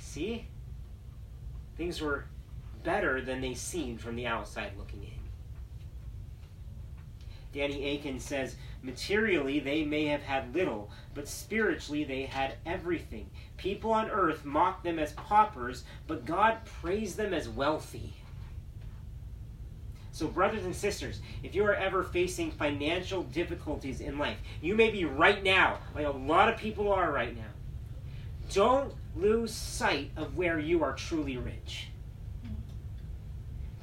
See? 0.01 0.47
Things 1.77 2.01
were 2.01 2.25
better 2.83 3.21
than 3.21 3.41
they 3.41 3.55
seemed 3.55 4.01
from 4.01 4.17
the 4.17 4.27
outside 4.27 4.73
looking 4.77 5.05
in. 5.05 5.18
Danny 7.59 7.97
Akin 7.97 8.21
says, 8.21 8.55
Materially, 8.83 9.59
they 9.59 9.83
may 9.83 10.05
have 10.05 10.23
had 10.23 10.55
little, 10.55 10.93
but 11.13 11.27
spiritually, 11.27 12.05
they 12.05 12.23
had 12.23 12.55
everything. 12.65 13.29
People 13.57 13.91
on 13.91 14.09
earth 14.11 14.45
mocked 14.45 14.85
them 14.85 14.97
as 14.97 15.13
paupers, 15.15 15.83
but 16.07 16.25
God 16.25 16.59
praised 16.65 17.17
them 17.17 17.35
as 17.35 17.49
wealthy. 17.49 18.15
So, 20.13 20.29
brothers 20.29 20.65
and 20.65 20.75
sisters, 20.75 21.21
if 21.43 21.57
you 21.57 21.65
are 21.65 21.75
ever 21.75 22.05
facing 22.05 22.53
financial 22.53 23.25
difficulties 23.25 24.01
in 24.01 24.19
life, 24.19 24.39
you 24.63 24.77
may 24.77 24.91
be 24.91 25.05
right 25.05 25.43
now, 25.43 25.79
like 25.97 26.07
a 26.07 26.11
lot 26.11 26.49
of 26.49 26.61
people 26.61 26.93
are 26.93 27.11
right 27.11 27.37
now. 27.37 27.43
Don't 28.53 28.95
lose 29.17 29.53
sight 29.53 30.13
of 30.17 30.37
where 30.37 30.61
you 30.61 30.85
are 30.85 30.93
truly 30.93 31.37
rich. 31.37 31.89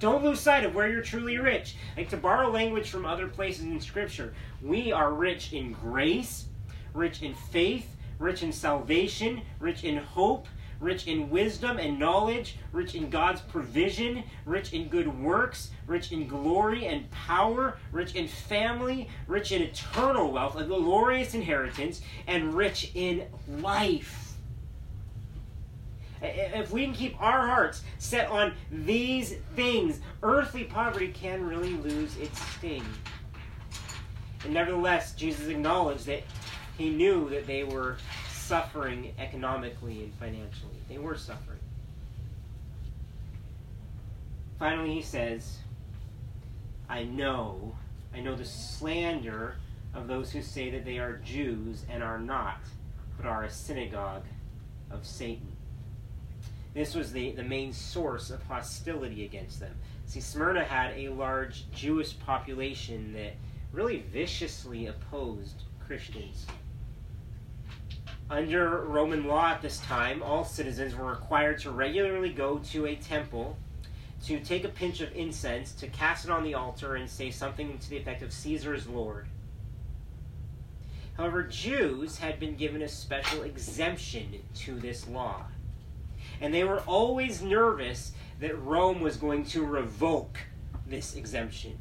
Don't 0.05 0.23
lose 0.23 0.39
sight 0.39 0.63
of 0.63 0.75
where 0.75 0.87
you're 0.87 1.01
truly 1.01 1.39
rich. 1.39 1.77
Like 1.97 2.09
to 2.09 2.17
borrow 2.17 2.51
language 2.51 2.91
from 2.91 3.07
other 3.07 3.27
places 3.27 3.63
in 3.63 3.81
Scripture, 3.81 4.35
we 4.61 4.91
are 4.91 5.11
rich 5.11 5.51
in 5.51 5.71
grace, 5.71 6.45
rich 6.93 7.23
in 7.23 7.33
faith, 7.33 7.95
rich 8.19 8.43
in 8.43 8.53
salvation, 8.53 9.41
rich 9.59 9.83
in 9.83 9.97
hope, 9.97 10.47
rich 10.79 11.07
in 11.07 11.31
wisdom 11.31 11.79
and 11.79 11.97
knowledge, 11.97 12.59
rich 12.71 12.93
in 12.93 13.09
God's 13.09 13.41
provision, 13.41 14.23
rich 14.45 14.73
in 14.73 14.89
good 14.89 15.07
works, 15.07 15.71
rich 15.87 16.11
in 16.11 16.27
glory 16.27 16.85
and 16.85 17.09
power, 17.09 17.79
rich 17.91 18.13
in 18.13 18.27
family, 18.27 19.09
rich 19.25 19.51
in 19.51 19.63
eternal 19.63 20.31
wealth, 20.31 20.55
a 20.55 20.65
glorious 20.65 21.33
inheritance, 21.33 22.01
and 22.27 22.53
rich 22.53 22.91
in 22.93 23.23
life. 23.57 24.24
If 26.25 26.71
we 26.71 26.85
can 26.85 26.93
keep 26.93 27.21
our 27.21 27.47
hearts 27.47 27.83
set 27.99 28.29
on 28.29 28.53
these 28.71 29.35
things, 29.55 29.99
earthly 30.23 30.63
poverty 30.63 31.09
can 31.09 31.45
really 31.45 31.73
lose 31.73 32.15
its 32.17 32.39
sting. 32.55 32.85
And 34.43 34.53
nevertheless, 34.53 35.13
Jesus 35.13 35.47
acknowledged 35.47 36.05
that 36.05 36.23
he 36.77 36.89
knew 36.89 37.29
that 37.29 37.47
they 37.47 37.63
were 37.63 37.97
suffering 38.29 39.13
economically 39.17 40.03
and 40.03 40.13
financially. 40.15 40.75
They 40.87 40.97
were 40.97 41.15
suffering. 41.15 41.59
Finally, 44.59 44.93
he 44.93 45.01
says, 45.01 45.57
I 46.87 47.03
know, 47.03 47.75
I 48.13 48.19
know 48.19 48.35
the 48.35 48.45
slander 48.45 49.55
of 49.93 50.07
those 50.07 50.31
who 50.31 50.41
say 50.41 50.69
that 50.69 50.85
they 50.85 50.99
are 50.99 51.17
Jews 51.17 51.85
and 51.89 52.03
are 52.03 52.19
not, 52.19 52.59
but 53.17 53.25
are 53.25 53.43
a 53.43 53.49
synagogue 53.49 54.25
of 54.91 55.05
Satan. 55.05 55.54
This 56.75 56.93
was 56.93 57.13
the, 57.13 57.31
the 57.31 57.43
main 57.43 57.71
source 57.71 58.29
of 58.29 58.43
hostility 58.43 59.23
against 59.23 59.61
them. 59.61 59.73
See, 60.05 60.19
Smyrna 60.19 60.65
had 60.65 60.91
a 60.97 61.07
large 61.07 61.71
Jewish 61.71 62.19
population 62.19 63.13
that 63.13 63.33
really 63.71 64.03
viciously 64.11 64.87
opposed 64.87 65.63
Christians. 65.87 66.45
Under 68.29 68.81
Roman 68.81 69.25
law 69.25 69.51
at 69.51 69.61
this 69.61 69.79
time, 69.79 70.21
all 70.21 70.43
citizens 70.43 70.95
were 70.95 71.09
required 71.09 71.59
to 71.59 71.71
regularly 71.71 72.29
go 72.29 72.57
to 72.57 72.87
a 72.87 72.95
temple 72.95 73.57
to 74.25 74.39
take 74.41 74.65
a 74.65 74.69
pinch 74.69 74.99
of 74.99 75.15
incense, 75.15 75.71
to 75.73 75.87
cast 75.87 76.25
it 76.25 76.31
on 76.31 76.43
the 76.43 76.55
altar, 76.55 76.95
and 76.95 77.09
say 77.09 77.31
something 77.31 77.77
to 77.77 77.89
the 77.89 77.97
effect 77.97 78.21
of 78.21 78.33
Caesar's 78.33 78.87
Lord. 78.87 79.27
However, 81.15 81.43
Jews 81.43 82.17
had 82.17 82.37
been 82.37 82.55
given 82.55 82.81
a 82.81 82.89
special 82.89 83.43
exemption 83.43 84.41
to 84.55 84.79
this 84.79 85.07
law. 85.07 85.45
And 86.41 86.53
they 86.53 86.63
were 86.63 86.81
always 86.81 87.41
nervous 87.41 88.11
that 88.39 88.59
Rome 88.61 89.01
was 89.01 89.17
going 89.17 89.45
to 89.47 89.65
revoke 89.65 90.37
this 90.87 91.15
exemption. 91.15 91.77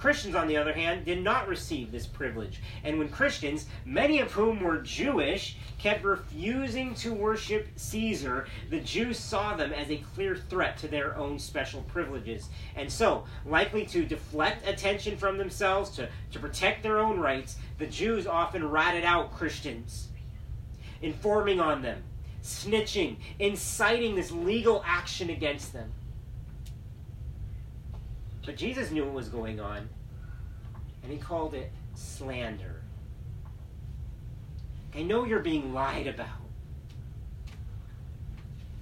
Christians, 0.00 0.34
on 0.34 0.48
the 0.48 0.56
other 0.56 0.72
hand, 0.72 1.04
did 1.04 1.22
not 1.22 1.46
receive 1.46 1.92
this 1.92 2.06
privilege. 2.06 2.62
And 2.84 2.98
when 2.98 3.10
Christians, 3.10 3.66
many 3.84 4.20
of 4.20 4.32
whom 4.32 4.60
were 4.60 4.78
Jewish, 4.78 5.58
kept 5.78 6.04
refusing 6.04 6.94
to 6.96 7.12
worship 7.12 7.68
Caesar, 7.76 8.46
the 8.70 8.80
Jews 8.80 9.18
saw 9.18 9.54
them 9.54 9.74
as 9.74 9.90
a 9.90 10.02
clear 10.14 10.36
threat 10.36 10.78
to 10.78 10.88
their 10.88 11.16
own 11.18 11.38
special 11.38 11.82
privileges. 11.82 12.48
And 12.76 12.90
so, 12.90 13.26
likely 13.44 13.84
to 13.86 14.06
deflect 14.06 14.66
attention 14.66 15.18
from 15.18 15.36
themselves, 15.36 15.90
to, 15.96 16.08
to 16.32 16.38
protect 16.38 16.82
their 16.82 16.98
own 16.98 17.20
rights, 17.20 17.56
the 17.78 17.86
Jews 17.86 18.26
often 18.26 18.70
ratted 18.70 19.04
out 19.04 19.34
Christians, 19.34 20.08
informing 21.02 21.60
on 21.60 21.82
them, 21.82 22.02
snitching, 22.42 23.16
inciting 23.38 24.14
this 24.14 24.30
legal 24.30 24.82
action 24.86 25.30
against 25.30 25.72
them. 25.72 25.92
But 28.44 28.56
Jesus 28.56 28.90
knew 28.90 29.04
what 29.04 29.14
was 29.14 29.28
going 29.28 29.60
on, 29.60 29.88
and 31.02 31.12
he 31.12 31.18
called 31.18 31.54
it 31.54 31.70
slander. 31.94 32.80
I 34.94 35.02
know 35.02 35.24
you're 35.24 35.40
being 35.40 35.72
lied 35.72 36.06
about. 36.06 36.28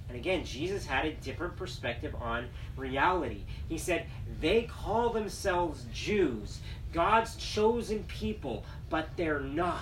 And 0.07 0.17
again, 0.17 0.43
Jesus 0.43 0.87
had 0.87 1.05
a 1.05 1.13
different 1.13 1.55
perspective 1.55 2.15
on 2.19 2.47
reality. 2.75 3.43
He 3.67 3.77
said, 3.77 4.07
They 4.41 4.63
call 4.63 5.11
themselves 5.11 5.85
Jews, 5.93 6.59
God's 6.91 7.35
chosen 7.35 8.03
people, 8.05 8.63
but 8.89 9.09
they're 9.15 9.39
not. 9.39 9.81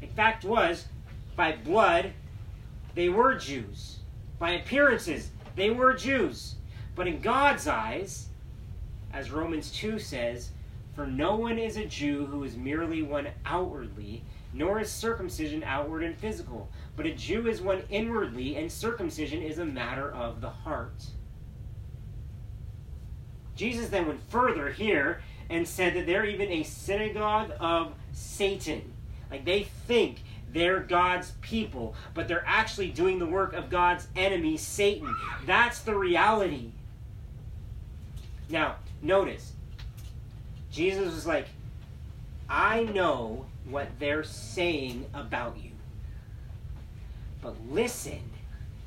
The 0.00 0.06
fact, 0.06 0.44
was 0.44 0.86
by 1.38 1.52
blood, 1.52 2.12
they 2.96 3.08
were 3.08 3.36
Jews. 3.36 4.00
By 4.40 4.50
appearances, 4.50 5.30
they 5.54 5.70
were 5.70 5.94
Jews. 5.94 6.56
But 6.96 7.06
in 7.06 7.20
God's 7.20 7.68
eyes, 7.68 8.26
as 9.12 9.30
Romans 9.30 9.70
2 9.70 10.00
says, 10.00 10.50
for 10.96 11.06
no 11.06 11.36
one 11.36 11.56
is 11.56 11.76
a 11.76 11.84
Jew 11.84 12.26
who 12.26 12.42
is 12.42 12.56
merely 12.56 13.02
one 13.02 13.28
outwardly, 13.46 14.24
nor 14.52 14.80
is 14.80 14.90
circumcision 14.90 15.62
outward 15.62 16.02
and 16.02 16.16
physical. 16.16 16.68
But 16.96 17.06
a 17.06 17.14
Jew 17.14 17.46
is 17.46 17.60
one 17.60 17.84
inwardly, 17.88 18.56
and 18.56 18.70
circumcision 18.70 19.40
is 19.40 19.58
a 19.58 19.64
matter 19.64 20.10
of 20.10 20.40
the 20.40 20.50
heart. 20.50 21.04
Jesus 23.54 23.90
then 23.90 24.08
went 24.08 24.28
further 24.28 24.70
here 24.70 25.22
and 25.48 25.68
said 25.68 25.94
that 25.94 26.06
they're 26.06 26.26
even 26.26 26.50
a 26.50 26.64
synagogue 26.64 27.52
of 27.60 27.92
Satan. 28.12 28.92
Like 29.30 29.44
they 29.44 29.64
think 29.86 30.22
they're 30.52 30.80
God's 30.80 31.32
people, 31.40 31.94
but 32.14 32.28
they're 32.28 32.44
actually 32.46 32.90
doing 32.90 33.18
the 33.18 33.26
work 33.26 33.52
of 33.52 33.70
God's 33.70 34.08
enemy, 34.16 34.56
Satan. 34.56 35.14
That's 35.46 35.80
the 35.80 35.94
reality. 35.94 36.70
Now, 38.48 38.76
notice, 39.02 39.52
Jesus 40.70 41.14
was 41.14 41.26
like, 41.26 41.46
I 42.48 42.84
know 42.84 43.46
what 43.68 43.88
they're 43.98 44.24
saying 44.24 45.06
about 45.12 45.58
you, 45.58 45.72
but 47.42 47.54
listen 47.70 48.20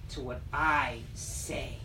to 0.09 0.21
what 0.21 0.41
I 0.51 0.99
say. 1.13 1.80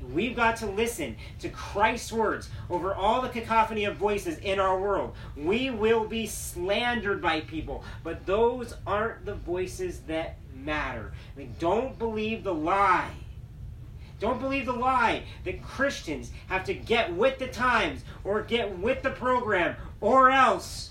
We've 0.00 0.34
got 0.34 0.56
to 0.56 0.66
listen 0.66 1.16
to 1.40 1.48
Christ's 1.50 2.12
words 2.12 2.48
over 2.70 2.94
all 2.94 3.20
the 3.20 3.28
cacophony 3.28 3.84
of 3.84 3.96
voices 3.96 4.38
in 4.38 4.58
our 4.58 4.80
world. 4.80 5.14
We 5.36 5.70
will 5.70 6.06
be 6.06 6.26
slandered 6.26 7.20
by 7.20 7.42
people, 7.42 7.84
but 8.02 8.24
those 8.24 8.74
aren't 8.86 9.26
the 9.26 9.34
voices 9.34 10.00
that 10.00 10.36
matter. 10.54 11.12
Like, 11.36 11.58
don't 11.58 11.98
believe 11.98 12.44
the 12.44 12.54
lie. 12.54 13.12
Don't 14.20 14.40
believe 14.40 14.66
the 14.66 14.72
lie 14.72 15.22
that 15.44 15.62
Christians 15.62 16.30
have 16.48 16.64
to 16.64 16.74
get 16.74 17.14
with 17.14 17.38
the 17.38 17.48
times 17.48 18.02
or 18.24 18.42
get 18.42 18.78
with 18.78 19.02
the 19.02 19.10
program 19.10 19.76
or 20.00 20.30
else. 20.30 20.90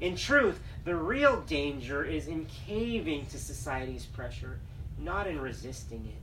In 0.00 0.16
truth, 0.16 0.60
the 0.84 0.96
real 0.96 1.42
danger 1.42 2.04
is 2.04 2.26
in 2.26 2.46
caving 2.66 3.26
to 3.26 3.38
society's 3.38 4.06
pressure, 4.06 4.58
not 4.98 5.26
in 5.26 5.40
resisting 5.40 6.06
it. 6.06 6.21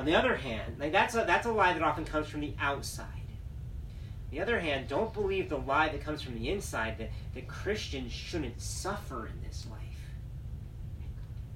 On 0.00 0.06
the 0.06 0.14
other 0.14 0.34
hand, 0.34 0.76
like 0.78 0.92
that's 0.92 1.14
a, 1.14 1.24
that's 1.26 1.44
a 1.44 1.52
lie 1.52 1.74
that 1.74 1.82
often 1.82 2.06
comes 2.06 2.26
from 2.26 2.40
the 2.40 2.54
outside. 2.58 3.04
On 3.04 4.30
the 4.30 4.40
other 4.40 4.58
hand, 4.58 4.88
don't 4.88 5.12
believe 5.12 5.50
the 5.50 5.58
lie 5.58 5.90
that 5.90 6.02
comes 6.02 6.22
from 6.22 6.36
the 6.36 6.48
inside 6.48 6.96
that, 6.96 7.10
that 7.34 7.46
Christians 7.46 8.10
shouldn't 8.10 8.58
suffer 8.58 9.26
in 9.26 9.46
this 9.46 9.66
life. 9.70 9.78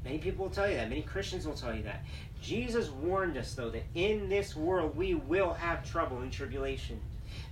Many 0.05 0.19
people 0.19 0.45
will 0.45 0.53
tell 0.53 0.69
you 0.69 0.77
that. 0.77 0.91
Many 0.91 1.01
Christians 1.01 1.47
will 1.47 1.55
tell 1.55 1.75
you 1.75 1.85
that. 1.85 2.05
Jesus 2.43 2.91
warned 2.91 3.39
us, 3.39 3.55
though, 3.55 3.71
that 3.71 3.85
in 3.95 4.29
this 4.29 4.55
world 4.55 4.95
we 4.95 5.15
will 5.15 5.55
have 5.55 5.91
trouble 5.91 6.19
and 6.19 6.31
tribulation. 6.31 7.01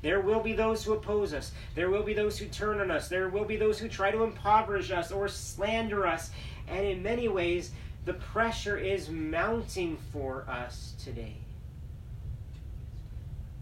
There 0.03 0.21
will 0.21 0.41
be 0.41 0.53
those 0.53 0.85
who 0.85 0.93
oppose 0.93 1.33
us. 1.33 1.53
There 1.75 1.89
will 1.89 2.03
be 2.03 2.13
those 2.13 2.37
who 2.37 2.49
turn 2.49 2.81
on 2.81 2.91
us. 2.91 3.09
There 3.09 3.31
will 3.31 3.47
be 3.47 3.57
those 3.57 3.79
who 3.79 3.89
try 3.89 4.11
to 4.11 4.25
impoverish 4.25 4.91
us 4.91 5.11
or 5.11 5.27
slander 5.27 6.07
us. 6.07 6.33
And 6.69 6.85
in 6.85 7.03
many 7.03 7.29
ways, 7.29 7.71
the 8.05 8.15
pressure 8.15 8.77
is 8.77 9.09
mounting 9.09 9.97
for 10.13 10.45
us 10.49 10.95
today. 11.03 11.37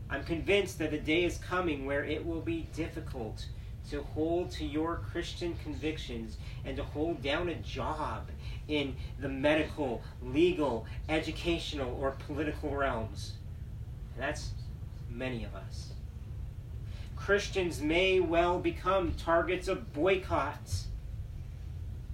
I'm 0.08 0.24
convinced 0.24 0.78
that 0.78 0.90
the 0.90 0.98
day 0.98 1.24
is 1.24 1.38
coming 1.38 1.86
where 1.86 2.04
it 2.04 2.24
will 2.24 2.40
be 2.40 2.66
difficult 2.74 3.46
to 3.90 4.02
hold 4.02 4.50
to 4.52 4.64
your 4.64 4.96
Christian 5.12 5.56
convictions 5.62 6.36
and 6.64 6.76
to 6.76 6.82
hold 6.82 7.22
down 7.22 7.48
a 7.48 7.54
job 7.56 8.28
in 8.68 8.96
the 9.20 9.28
medical, 9.28 10.02
legal, 10.22 10.86
educational, 11.08 11.96
or 12.00 12.12
political 12.26 12.74
realms. 12.74 13.34
And 14.14 14.22
that's 14.22 14.50
many 15.10 15.44
of 15.44 15.54
us. 15.54 15.92
Christians 17.16 17.80
may 17.80 18.20
well 18.20 18.58
become 18.58 19.12
targets 19.12 19.68
of 19.68 19.92
boycotts, 19.92 20.86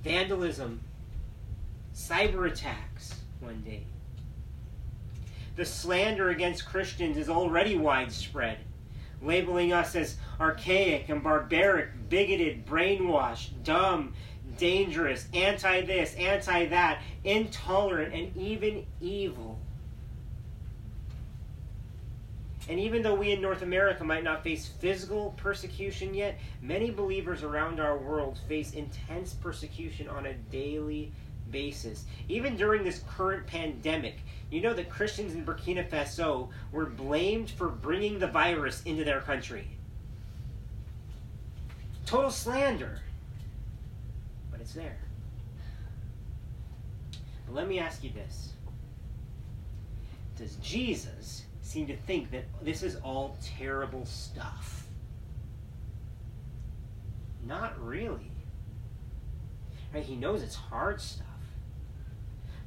vandalism, 0.03 0.81
cyber 1.96 2.50
attacks 2.50 3.14
one 3.40 3.62
day. 3.62 3.85
The 5.56 5.64
slander 5.64 6.28
against 6.28 6.66
Christians 6.66 7.16
is 7.16 7.30
already 7.30 7.76
widespread, 7.76 8.59
labeling 9.22 9.72
us 9.72 9.96
as 9.96 10.16
archaic 10.38 11.09
and 11.09 11.22
barbaric, 11.22 12.11
bigoted, 12.11 12.66
brainwashed, 12.66 13.48
dumb, 13.64 14.12
dangerous, 14.59 15.26
anti 15.32 15.80
this, 15.80 16.14
anti 16.16 16.66
that, 16.66 17.00
intolerant, 17.24 18.12
and 18.12 18.37
even 18.37 18.85
evil. 19.00 19.59
And 22.68 22.78
even 22.80 23.00
though 23.00 23.14
we 23.14 23.30
in 23.30 23.40
North 23.40 23.62
America 23.62 24.04
might 24.04 24.24
not 24.24 24.42
face 24.42 24.66
physical 24.66 25.35
persecution 25.38 26.12
yet, 26.12 26.38
many 26.61 26.90
believers 26.90 27.42
around 27.42 27.80
our 27.80 27.96
world 27.96 28.38
face 28.48 28.72
intense 28.72 29.32
persecution 29.32 30.09
on 30.09 30.26
a 30.26 30.35
daily 30.35 31.04
basis. 31.06 31.26
Even 32.28 32.56
during 32.56 32.85
this 32.85 33.02
current 33.09 33.46
pandemic, 33.46 34.18
you 34.50 34.61
know 34.61 34.74
that 34.74 34.90
Christians 34.90 35.35
in 35.35 35.44
Burkina 35.44 35.88
Faso 35.88 36.50
were 36.72 36.87
blamed 36.87 37.50
for 37.50 37.68
bringing 37.68 38.18
the 38.18 38.26
virus 38.26 38.82
into 38.85 39.04
their 39.04 39.20
country. 39.20 39.68
Total 42.04 42.30
slander. 42.30 43.00
But 44.50 44.61
it's 44.61 44.74
there. 44.74 44.98
But 47.46 47.54
let 47.54 47.68
me 47.68 47.78
ask 47.78 48.04
you 48.04 48.11
this 48.11 48.52
Does 50.37 50.56
Jesus 50.56 51.44
seem 51.62 51.87
to 51.88 51.96
think 51.96 52.30
that 52.30 52.44
this 52.62 52.82
is 52.82 52.96
all 52.96 53.37
terrible 53.59 54.06
stuff? 54.06 54.87
Not 57.44 57.80
really. 57.85 58.30
Right? 59.92 60.04
He 60.04 60.16
knows 60.16 60.42
it's 60.42 60.54
hard 60.54 61.00
stuff. 61.00 61.26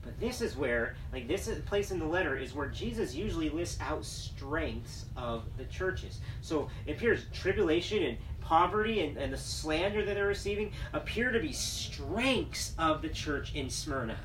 But 0.09 0.19
this 0.19 0.41
is 0.41 0.57
where, 0.57 0.95
like 1.13 1.27
this 1.27 1.47
is, 1.47 1.61
place 1.65 1.91
in 1.91 1.99
the 1.99 2.05
letter 2.05 2.35
is 2.35 2.55
where 2.55 2.67
Jesus 2.67 3.13
usually 3.13 3.51
lists 3.51 3.79
out 3.79 4.03
strengths 4.03 5.05
of 5.15 5.43
the 5.55 5.65
churches. 5.65 6.19
So 6.41 6.67
it 6.87 6.93
appears 6.93 7.27
tribulation 7.31 8.01
and 8.01 8.17
poverty 8.41 9.01
and, 9.01 9.17
and 9.17 9.31
the 9.31 9.37
slander 9.37 10.03
that 10.03 10.15
they're 10.15 10.25
receiving 10.25 10.71
appear 10.93 11.31
to 11.31 11.39
be 11.39 11.53
strengths 11.53 12.73
of 12.79 13.03
the 13.03 13.09
church 13.09 13.53
in 13.53 13.69
Smyrna. 13.69 14.17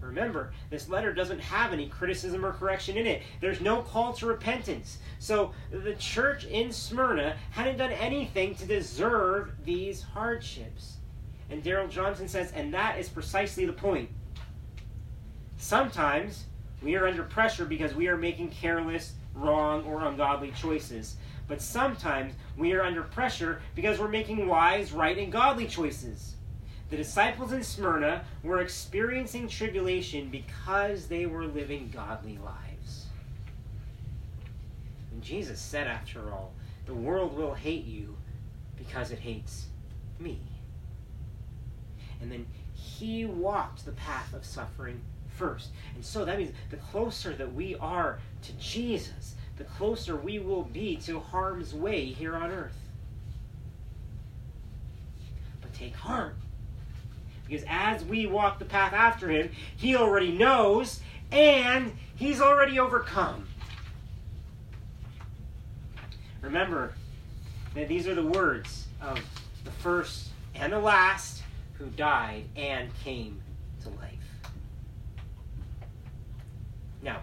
Remember, 0.00 0.54
this 0.70 0.88
letter 0.88 1.12
doesn't 1.12 1.40
have 1.40 1.74
any 1.74 1.88
criticism 1.90 2.42
or 2.42 2.54
correction 2.54 2.96
in 2.96 3.06
it. 3.06 3.20
There's 3.42 3.60
no 3.60 3.82
call 3.82 4.14
to 4.14 4.24
repentance. 4.24 4.96
So 5.18 5.52
the 5.70 5.94
church 5.96 6.46
in 6.46 6.72
Smyrna 6.72 7.36
hadn't 7.50 7.76
done 7.76 7.92
anything 7.92 8.54
to 8.54 8.64
deserve 8.64 9.52
these 9.62 10.00
hardships. 10.00 10.99
And 11.50 11.62
Darrell 11.62 11.88
Johnson 11.88 12.28
says, 12.28 12.52
and 12.52 12.72
that 12.74 12.98
is 12.98 13.08
precisely 13.08 13.66
the 13.66 13.72
point. 13.72 14.08
Sometimes 15.56 16.44
we 16.82 16.94
are 16.96 17.06
under 17.06 17.24
pressure 17.24 17.64
because 17.64 17.94
we 17.94 18.08
are 18.08 18.16
making 18.16 18.50
careless, 18.50 19.14
wrong, 19.34 19.84
or 19.84 20.04
ungodly 20.04 20.52
choices. 20.52 21.16
But 21.48 21.60
sometimes 21.60 22.34
we 22.56 22.72
are 22.72 22.82
under 22.82 23.02
pressure 23.02 23.60
because 23.74 23.98
we're 23.98 24.08
making 24.08 24.46
wise, 24.46 24.92
right, 24.92 25.18
and 25.18 25.32
godly 25.32 25.66
choices. 25.66 26.36
The 26.90 26.96
disciples 26.96 27.52
in 27.52 27.62
Smyrna 27.62 28.24
were 28.42 28.60
experiencing 28.60 29.48
tribulation 29.48 30.28
because 30.28 31.06
they 31.06 31.26
were 31.26 31.44
living 31.44 31.90
godly 31.92 32.38
lives. 32.38 33.06
And 35.12 35.22
Jesus 35.22 35.60
said, 35.60 35.86
after 35.86 36.32
all, 36.32 36.52
the 36.86 36.94
world 36.94 37.36
will 37.36 37.54
hate 37.54 37.84
you 37.84 38.16
because 38.76 39.10
it 39.10 39.18
hates 39.18 39.66
me. 40.18 40.40
And 42.20 42.30
then 42.30 42.46
he 42.74 43.24
walked 43.24 43.84
the 43.84 43.92
path 43.92 44.32
of 44.34 44.44
suffering 44.44 45.00
first. 45.36 45.70
And 45.94 46.04
so 46.04 46.24
that 46.24 46.38
means 46.38 46.52
the 46.70 46.76
closer 46.76 47.34
that 47.34 47.54
we 47.54 47.74
are 47.76 48.18
to 48.42 48.52
Jesus, 48.54 49.34
the 49.56 49.64
closer 49.64 50.16
we 50.16 50.38
will 50.38 50.64
be 50.64 50.96
to 50.96 51.20
harm's 51.20 51.74
way 51.74 52.06
here 52.06 52.36
on 52.36 52.50
earth. 52.50 52.76
But 55.60 55.72
take 55.72 55.94
heart. 55.94 56.36
Because 57.46 57.64
as 57.68 58.04
we 58.04 58.26
walk 58.26 58.58
the 58.58 58.64
path 58.64 58.92
after 58.92 59.28
him, 59.28 59.50
he 59.76 59.96
already 59.96 60.30
knows 60.30 61.00
and 61.32 61.92
he's 62.16 62.40
already 62.40 62.78
overcome. 62.78 63.46
Remember 66.42 66.94
that 67.74 67.88
these 67.88 68.06
are 68.06 68.14
the 68.14 68.24
words 68.24 68.86
of 69.00 69.20
the 69.64 69.70
first 69.70 70.28
and 70.54 70.72
the 70.72 70.78
last 70.78 71.39
who 71.80 71.86
died 71.86 72.44
and 72.56 72.90
came 73.02 73.40
to 73.82 73.88
life. 73.88 74.50
Now, 77.02 77.22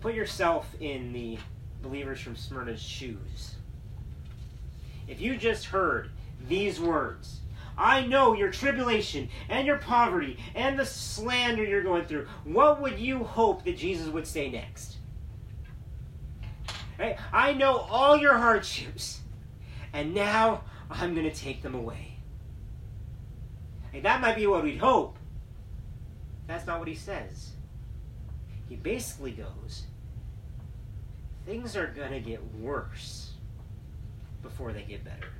put 0.00 0.12
yourself 0.12 0.74
in 0.80 1.12
the 1.12 1.38
believers 1.82 2.20
from 2.20 2.34
Smyrna's 2.34 2.82
shoes. 2.82 3.54
If 5.06 5.20
you 5.20 5.36
just 5.36 5.66
heard 5.66 6.10
these 6.48 6.80
words, 6.80 7.40
I 7.78 8.04
know 8.06 8.34
your 8.34 8.50
tribulation 8.50 9.28
and 9.48 9.68
your 9.68 9.78
poverty 9.78 10.36
and 10.56 10.76
the 10.76 10.84
slander 10.84 11.64
you're 11.64 11.84
going 11.84 12.06
through, 12.06 12.26
what 12.42 12.80
would 12.80 12.98
you 12.98 13.22
hope 13.22 13.64
that 13.64 13.78
Jesus 13.78 14.08
would 14.08 14.26
say 14.26 14.50
next? 14.50 14.96
Right? 16.98 17.16
I 17.32 17.54
know 17.54 17.76
all 17.76 18.16
your 18.16 18.36
hardships, 18.36 19.20
and 19.92 20.12
now 20.12 20.64
I'm 20.90 21.14
going 21.14 21.30
to 21.30 21.34
take 21.34 21.62
them 21.62 21.76
away. 21.76 22.09
And 23.92 24.04
that 24.04 24.20
might 24.20 24.36
be 24.36 24.46
what 24.46 24.62
we'd 24.62 24.78
hope. 24.78 25.18
That's 26.46 26.66
not 26.66 26.78
what 26.78 26.88
he 26.88 26.94
says. 26.94 27.50
He 28.68 28.76
basically 28.76 29.32
goes, 29.32 29.84
things 31.44 31.76
are 31.76 31.88
going 31.88 32.12
to 32.12 32.20
get 32.20 32.40
worse 32.54 33.32
before 34.42 34.72
they 34.72 34.82
get 34.82 35.04
better. 35.04 35.32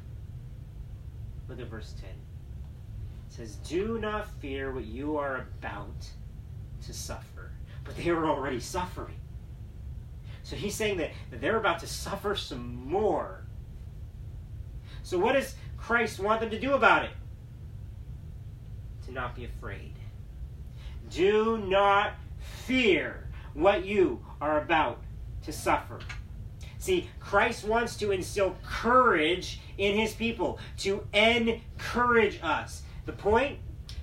Look 1.48 1.60
at 1.60 1.66
verse 1.66 1.94
10. 2.00 2.10
It 2.10 2.16
says, 3.28 3.56
Do 3.56 3.98
not 3.98 4.28
fear 4.40 4.72
what 4.72 4.84
you 4.84 5.16
are 5.16 5.46
about 5.58 6.08
to 6.86 6.92
suffer. 6.92 7.50
But 7.84 7.96
they 7.96 8.10
were 8.10 8.26
already 8.26 8.60
suffering. 8.60 9.16
So 10.42 10.56
he's 10.56 10.74
saying 10.74 10.98
that, 10.98 11.10
that 11.30 11.40
they're 11.40 11.56
about 11.56 11.78
to 11.80 11.86
suffer 11.86 12.34
some 12.34 12.88
more. 12.88 13.44
So 15.02 15.18
what 15.18 15.32
does 15.32 15.54
Christ 15.76 16.18
want 16.18 16.40
them 16.40 16.50
to 16.50 16.58
do 16.58 16.74
about 16.74 17.04
it? 17.04 17.10
To 19.10 19.14
not 19.16 19.34
be 19.34 19.44
afraid. 19.44 19.94
Do 21.10 21.58
not 21.58 22.12
fear 22.38 23.26
what 23.54 23.84
you 23.84 24.24
are 24.40 24.62
about 24.62 25.00
to 25.42 25.52
suffer. 25.52 25.98
See, 26.78 27.10
Christ 27.18 27.64
wants 27.64 27.96
to 27.96 28.12
instill 28.12 28.56
courage 28.64 29.60
in 29.78 29.96
his 29.98 30.14
people, 30.14 30.60
to 30.78 31.04
encourage 31.12 32.38
us. 32.40 32.82
The 33.04 33.12
point? 33.12 33.58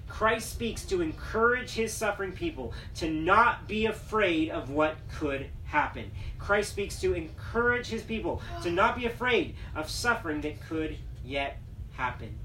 Christ 0.10 0.52
speaks 0.52 0.84
to 0.88 1.02
encourage 1.02 1.72
his 1.72 1.94
suffering 1.94 2.34
people 2.34 2.74
to 2.96 3.10
not 3.10 3.66
be 3.66 3.86
afraid 3.86 4.50
of 4.50 4.72
what 4.72 4.98
could 5.16 5.48
happen. 5.64 6.12
Christ 6.38 6.72
speaks 6.72 7.00
to 7.00 7.14
encourage 7.14 7.88
his 7.88 8.02
people 8.02 8.42
to 8.62 8.72
not 8.72 8.98
be 8.98 9.06
afraid 9.06 9.56
of 9.74 9.90
suffering 9.90 10.42
that 10.42 10.62
could 10.68 10.98
yet 11.24 11.60
happen. 11.94 12.38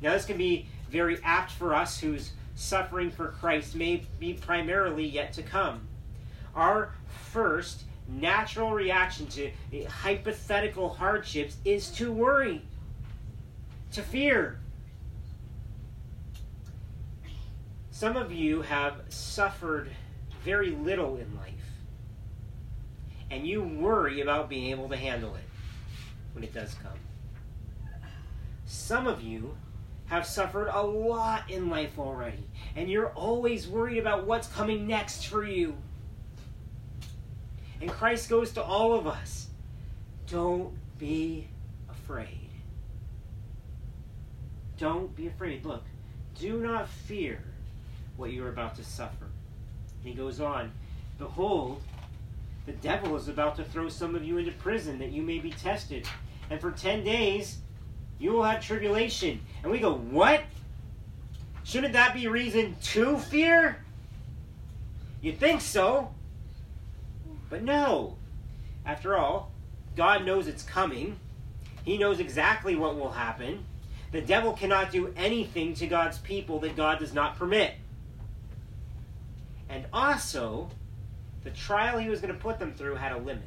Now, 0.00 0.12
this 0.12 0.26
can 0.26 0.36
be 0.36 0.66
very 0.90 1.18
apt 1.22 1.52
for 1.52 1.74
us 1.74 2.00
whose 2.00 2.32
suffering 2.54 3.10
for 3.10 3.28
Christ 3.28 3.74
may 3.74 4.02
be 4.18 4.34
primarily 4.34 5.06
yet 5.06 5.32
to 5.34 5.42
come. 5.42 5.86
Our 6.54 6.92
first 7.30 7.84
natural 8.08 8.72
reaction 8.72 9.26
to 9.26 9.50
hypothetical 9.84 10.88
hardships 10.88 11.56
is 11.64 11.90
to 11.90 12.12
worry, 12.12 12.62
to 13.92 14.02
fear. 14.02 14.58
Some 17.90 18.16
of 18.16 18.32
you 18.32 18.62
have 18.62 19.00
suffered 19.08 19.90
very 20.44 20.70
little 20.70 21.16
in 21.16 21.34
life, 21.36 21.54
and 23.30 23.46
you 23.46 23.62
worry 23.62 24.20
about 24.20 24.48
being 24.48 24.70
able 24.70 24.88
to 24.88 24.96
handle 24.96 25.34
it 25.34 25.44
when 26.32 26.44
it 26.44 26.54
does 26.54 26.74
come. 26.74 26.98
Some 28.66 29.06
of 29.06 29.22
you 29.22 29.56
have 30.06 30.26
suffered 30.26 30.68
a 30.68 30.82
lot 30.82 31.50
in 31.50 31.68
life 31.68 31.98
already, 31.98 32.48
and 32.76 32.88
you're 32.88 33.10
always 33.10 33.66
worried 33.66 33.98
about 33.98 34.26
what's 34.26 34.48
coming 34.48 34.86
next 34.86 35.26
for 35.26 35.44
you. 35.44 35.74
And 37.80 37.90
Christ 37.90 38.28
goes 38.28 38.52
to 38.52 38.62
all 38.62 38.94
of 38.94 39.06
us 39.06 39.48
don't 40.26 40.74
be 40.98 41.48
afraid. 41.88 42.50
Don't 44.78 45.14
be 45.14 45.26
afraid. 45.26 45.64
Look, 45.64 45.84
do 46.34 46.60
not 46.60 46.88
fear 46.88 47.42
what 48.16 48.32
you 48.32 48.44
are 48.44 48.48
about 48.48 48.74
to 48.76 48.84
suffer. 48.84 49.26
And 50.00 50.08
he 50.08 50.14
goes 50.14 50.40
on, 50.40 50.72
Behold, 51.18 51.82
the 52.66 52.72
devil 52.72 53.16
is 53.16 53.28
about 53.28 53.56
to 53.56 53.64
throw 53.64 53.88
some 53.88 54.14
of 54.14 54.24
you 54.24 54.38
into 54.38 54.52
prison 54.52 54.98
that 54.98 55.12
you 55.12 55.22
may 55.22 55.38
be 55.38 55.50
tested. 55.50 56.06
And 56.50 56.60
for 56.60 56.70
ten 56.70 57.04
days 57.04 57.58
you 58.18 58.32
will 58.32 58.42
have 58.42 58.64
tribulation. 58.64 59.40
And 59.62 59.70
we 59.70 59.78
go, 59.78 59.94
What? 59.94 60.42
Shouldn't 61.64 61.94
that 61.94 62.14
be 62.14 62.28
reason 62.28 62.76
to 62.80 63.18
fear? 63.18 63.78
You 65.20 65.32
think 65.32 65.60
so. 65.60 66.12
But 67.50 67.62
no. 67.62 68.16
After 68.84 69.16
all, 69.16 69.50
God 69.96 70.24
knows 70.24 70.46
it's 70.46 70.62
coming. 70.62 71.18
He 71.84 71.98
knows 71.98 72.20
exactly 72.20 72.76
what 72.76 72.96
will 72.96 73.10
happen. 73.10 73.64
The 74.12 74.20
devil 74.20 74.52
cannot 74.52 74.92
do 74.92 75.12
anything 75.16 75.74
to 75.74 75.86
God's 75.86 76.18
people 76.18 76.60
that 76.60 76.76
God 76.76 77.00
does 77.00 77.12
not 77.12 77.36
permit. 77.36 77.74
And 79.68 79.84
also, 79.92 80.70
the 81.42 81.50
trial 81.50 81.98
he 81.98 82.08
was 82.08 82.20
going 82.20 82.32
to 82.32 82.40
put 82.40 82.58
them 82.58 82.72
through 82.72 82.94
had 82.94 83.12
a 83.12 83.18
limit. 83.18 83.42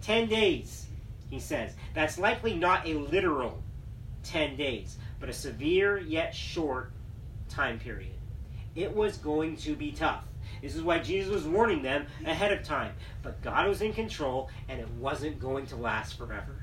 Ten 0.00 0.28
days, 0.28 0.86
he 1.30 1.38
says. 1.38 1.72
That's 1.94 2.18
likely 2.18 2.54
not 2.54 2.86
a 2.86 2.94
literal 2.94 3.62
ten 4.22 4.56
days, 4.56 4.96
but 5.18 5.28
a 5.28 5.32
severe 5.32 5.98
yet 5.98 6.34
short 6.34 6.92
time 7.48 7.78
period. 7.78 8.12
It 8.74 8.94
was 8.94 9.16
going 9.16 9.56
to 9.58 9.74
be 9.74 9.92
tough. 9.92 10.24
This 10.62 10.74
is 10.74 10.82
why 10.82 10.98
Jesus 10.98 11.32
was 11.32 11.44
warning 11.44 11.82
them 11.82 12.06
ahead 12.26 12.52
of 12.52 12.62
time. 12.62 12.92
But 13.22 13.42
God 13.42 13.68
was 13.68 13.82
in 13.82 13.92
control, 13.92 14.50
and 14.68 14.80
it 14.80 14.90
wasn't 14.98 15.40
going 15.40 15.66
to 15.66 15.76
last 15.76 16.18
forever. 16.18 16.56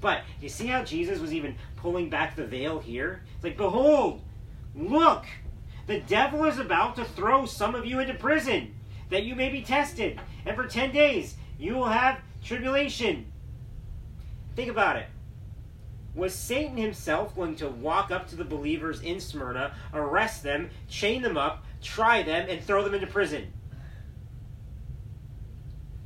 But 0.00 0.22
you 0.40 0.48
see 0.48 0.66
how 0.66 0.82
Jesus 0.82 1.20
was 1.20 1.32
even 1.32 1.56
pulling 1.76 2.10
back 2.10 2.34
the 2.34 2.46
veil 2.46 2.80
here? 2.80 3.22
It's 3.36 3.44
like, 3.44 3.56
behold, 3.56 4.20
look, 4.74 5.24
the 5.86 6.00
devil 6.00 6.44
is 6.44 6.58
about 6.58 6.96
to 6.96 7.04
throw 7.04 7.46
some 7.46 7.74
of 7.74 7.86
you 7.86 8.00
into 8.00 8.14
prison, 8.14 8.74
that 9.10 9.24
you 9.24 9.34
may 9.34 9.48
be 9.48 9.62
tested. 9.62 10.20
And 10.44 10.56
for 10.56 10.66
10 10.66 10.92
days, 10.92 11.36
you 11.58 11.74
will 11.74 11.88
have 11.88 12.18
tribulation. 12.44 13.32
Think 14.54 14.70
about 14.70 14.96
it. 14.96 15.06
Was 16.14 16.34
Satan 16.34 16.76
himself 16.76 17.34
going 17.34 17.56
to 17.56 17.68
walk 17.68 18.10
up 18.10 18.28
to 18.28 18.36
the 18.36 18.44
believers 18.44 19.00
in 19.00 19.18
Smyrna, 19.18 19.74
arrest 19.94 20.42
them, 20.42 20.68
chain 20.88 21.22
them 21.22 21.38
up, 21.38 21.64
try 21.80 22.22
them, 22.22 22.46
and 22.48 22.62
throw 22.62 22.84
them 22.84 22.94
into 22.94 23.06
prison? 23.06 23.50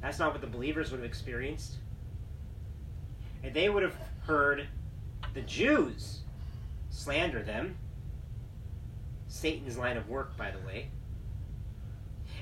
That's 0.01 0.21
not 0.21 0.31
what 0.31 0.41
the 0.41 0.47
believers 0.47 0.93
would 0.93 1.01
have 1.01 1.09
experienced. 1.09 1.75
And 3.43 3.53
they 3.53 3.69
would 3.69 3.83
have 3.83 3.97
heard 4.27 4.69
the 5.35 5.41
Jews 5.43 6.21
slander 6.91 7.43
them. 7.43 7.77
Satan's 9.27 9.77
line 9.77 9.97
of 9.97 10.09
work, 10.09 10.37
by 10.37 10.53
the 10.53 10.65
way. 10.65 10.89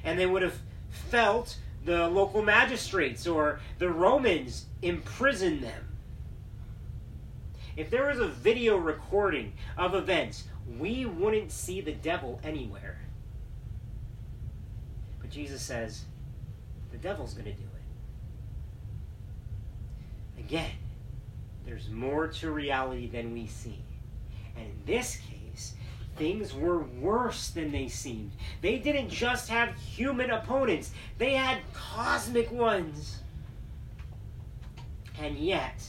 And 0.05 0.19
they 0.19 0.27
would 0.27 0.43
have 0.43 0.59
felt 0.91 1.57
the 1.85 2.09
local 2.09 2.43
magistrates 2.43 3.27
or 3.27 3.61
the 3.79 3.91
Romans 3.91 4.67
imprison 4.83 5.61
them. 5.61 5.97
If 7.77 7.91
there 7.91 8.07
was 8.07 8.21
a 8.21 8.29
video 8.29 8.77
recording 8.77 9.53
of 9.77 9.95
events, 9.95 10.45
we 10.79 11.05
wouldn't 11.05 11.51
see 11.51 11.81
the 11.81 11.93
devil 11.93 12.41
anywhere. 12.45 13.01
But 15.21 15.31
Jesus 15.31 15.61
says, 15.61 16.05
the 16.93 16.99
devil's 16.99 17.35
going 17.35 17.47
to 17.47 17.53
do 17.53 17.65
it. 20.37 20.41
Again, 20.41 20.71
there's 21.67 21.89
more 21.91 22.29
to 22.29 22.51
reality 22.51 23.09
than 23.09 23.33
we 23.33 23.47
see. 23.47 23.79
And 24.57 24.67
in 24.67 24.77
this 24.87 25.17
case, 25.17 25.34
things 26.17 26.55
were 26.55 26.81
worse 26.81 27.51
than 27.51 27.73
they 27.73 27.89
seemed. 27.89 28.33
They 28.61 28.79
didn't 28.79 29.11
just 29.11 29.49
have 29.49 29.75
human 29.77 30.31
opponents, 30.31 30.91
they 31.19 31.35
had 31.35 31.59
cosmic 31.73 32.51
ones. 32.51 33.21
And 35.19 35.37
yet, 35.37 35.83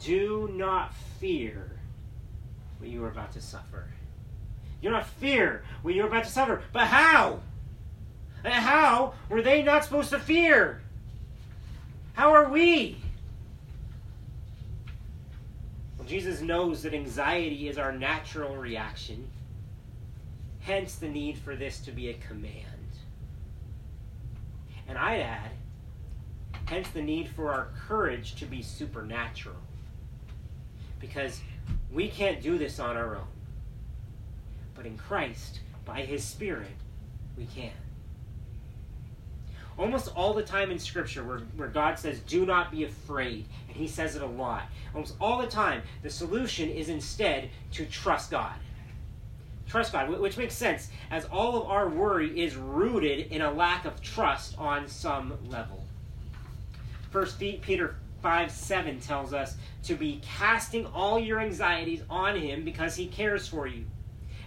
do 0.00 0.50
not 0.52 0.94
fear 1.20 1.70
what 2.78 2.88
you 2.88 3.04
are 3.04 3.10
about 3.10 3.32
to 3.32 3.40
suffer. 3.40 3.88
Do 4.82 4.90
not 4.90 5.06
fear 5.06 5.64
what 5.82 5.94
you're 5.94 6.06
about 6.06 6.24
to 6.24 6.30
suffer. 6.30 6.62
But 6.72 6.86
how? 6.86 7.40
How 8.44 9.14
were 9.30 9.40
they 9.40 9.62
not 9.62 9.84
supposed 9.84 10.10
to 10.10 10.18
fear? 10.18 10.82
How 12.12 12.32
are 12.32 12.50
we? 12.50 12.98
Well, 15.93 15.93
Jesus 16.06 16.40
knows 16.40 16.82
that 16.82 16.94
anxiety 16.94 17.68
is 17.68 17.78
our 17.78 17.92
natural 17.92 18.56
reaction, 18.56 19.28
hence 20.60 20.96
the 20.96 21.08
need 21.08 21.38
for 21.38 21.56
this 21.56 21.80
to 21.80 21.92
be 21.92 22.10
a 22.10 22.14
command. 22.14 22.64
And 24.86 24.98
I'd 24.98 25.20
add, 25.20 25.50
hence 26.66 26.88
the 26.90 27.02
need 27.02 27.28
for 27.28 27.52
our 27.52 27.68
courage 27.86 28.34
to 28.36 28.46
be 28.46 28.62
supernatural. 28.62 29.56
Because 31.00 31.40
we 31.92 32.08
can't 32.08 32.42
do 32.42 32.58
this 32.58 32.78
on 32.78 32.96
our 32.96 33.16
own. 33.16 33.26
But 34.74 34.86
in 34.86 34.96
Christ, 34.98 35.60
by 35.84 36.02
His 36.02 36.24
Spirit, 36.24 36.72
we 37.36 37.46
can. 37.46 37.72
Almost 39.76 40.12
all 40.14 40.32
the 40.32 40.42
time 40.42 40.70
in 40.70 40.78
Scripture 40.78 41.24
where, 41.24 41.38
where 41.56 41.68
God 41.68 41.98
says, 41.98 42.20
do 42.20 42.46
not 42.46 42.70
be 42.70 42.84
afraid, 42.84 43.46
and 43.68 43.76
He 43.76 43.88
says 43.88 44.14
it 44.14 44.22
a 44.22 44.26
lot. 44.26 44.64
Almost 44.94 45.16
all 45.20 45.40
the 45.40 45.48
time, 45.48 45.82
the 46.02 46.10
solution 46.10 46.70
is 46.70 46.88
instead 46.88 47.50
to 47.72 47.84
trust 47.86 48.30
God. 48.30 48.54
Trust 49.66 49.92
God, 49.92 50.08
which 50.10 50.36
makes 50.36 50.54
sense, 50.54 50.88
as 51.10 51.24
all 51.26 51.60
of 51.60 51.68
our 51.68 51.88
worry 51.88 52.40
is 52.40 52.54
rooted 52.54 53.32
in 53.32 53.42
a 53.42 53.50
lack 53.50 53.84
of 53.84 54.00
trust 54.00 54.56
on 54.58 54.86
some 54.86 55.36
level. 55.48 55.84
First 57.10 57.38
Peter 57.38 57.96
5 58.22 58.50
7 58.50 59.00
tells 59.00 59.32
us 59.32 59.56
to 59.84 59.94
be 59.94 60.20
casting 60.22 60.86
all 60.86 61.18
your 61.18 61.40
anxieties 61.40 62.02
on 62.08 62.36
Him 62.36 62.64
because 62.64 62.94
He 62.94 63.06
cares 63.06 63.48
for 63.48 63.66
you. 63.66 63.84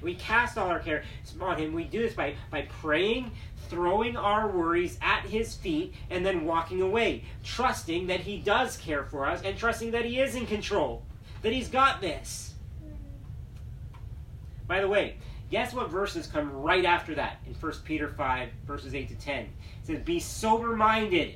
We 0.02 0.16
cast 0.16 0.58
all 0.58 0.70
our 0.70 0.80
care 0.80 1.04
on 1.40 1.58
Him. 1.58 1.74
We 1.74 1.84
do 1.84 2.02
this 2.02 2.14
by, 2.14 2.36
by 2.52 2.64
praying, 2.82 3.32
throwing 3.70 4.16
our 4.18 4.50
worries 4.50 4.98
at 5.02 5.26
his 5.26 5.56
feet 5.56 5.94
and 6.10 6.26
then 6.26 6.46
walking 6.46 6.82
away, 6.82 7.24
trusting 7.44 8.08
that 8.08 8.22
he 8.22 8.38
does 8.38 8.78
care 8.78 9.04
for 9.04 9.26
us 9.26 9.42
and 9.44 9.58
trusting 9.58 9.92
that 9.92 10.06
he 10.06 10.20
is 10.20 10.36
in 10.36 10.46
control, 10.46 11.04
that 11.42 11.54
he's 11.54 11.68
got 11.68 12.02
this. 12.02 12.54
By 14.68 14.82
the 14.82 14.88
way, 14.88 15.16
guess 15.50 15.74
what 15.74 15.90
verses 15.90 16.28
come 16.28 16.52
right 16.52 16.86
after 16.86 17.16
that 17.16 17.40
in 17.46 17.54
1 17.54 17.74
Peter 17.86 18.10
5, 18.10 18.50
verses 18.66 18.94
8 18.94 19.10
to 19.10 19.16
10? 19.16 19.44
It 19.44 19.50
says, 19.84 20.00
Be 20.02 20.20
sober 20.20 20.76
minded. 20.76 21.36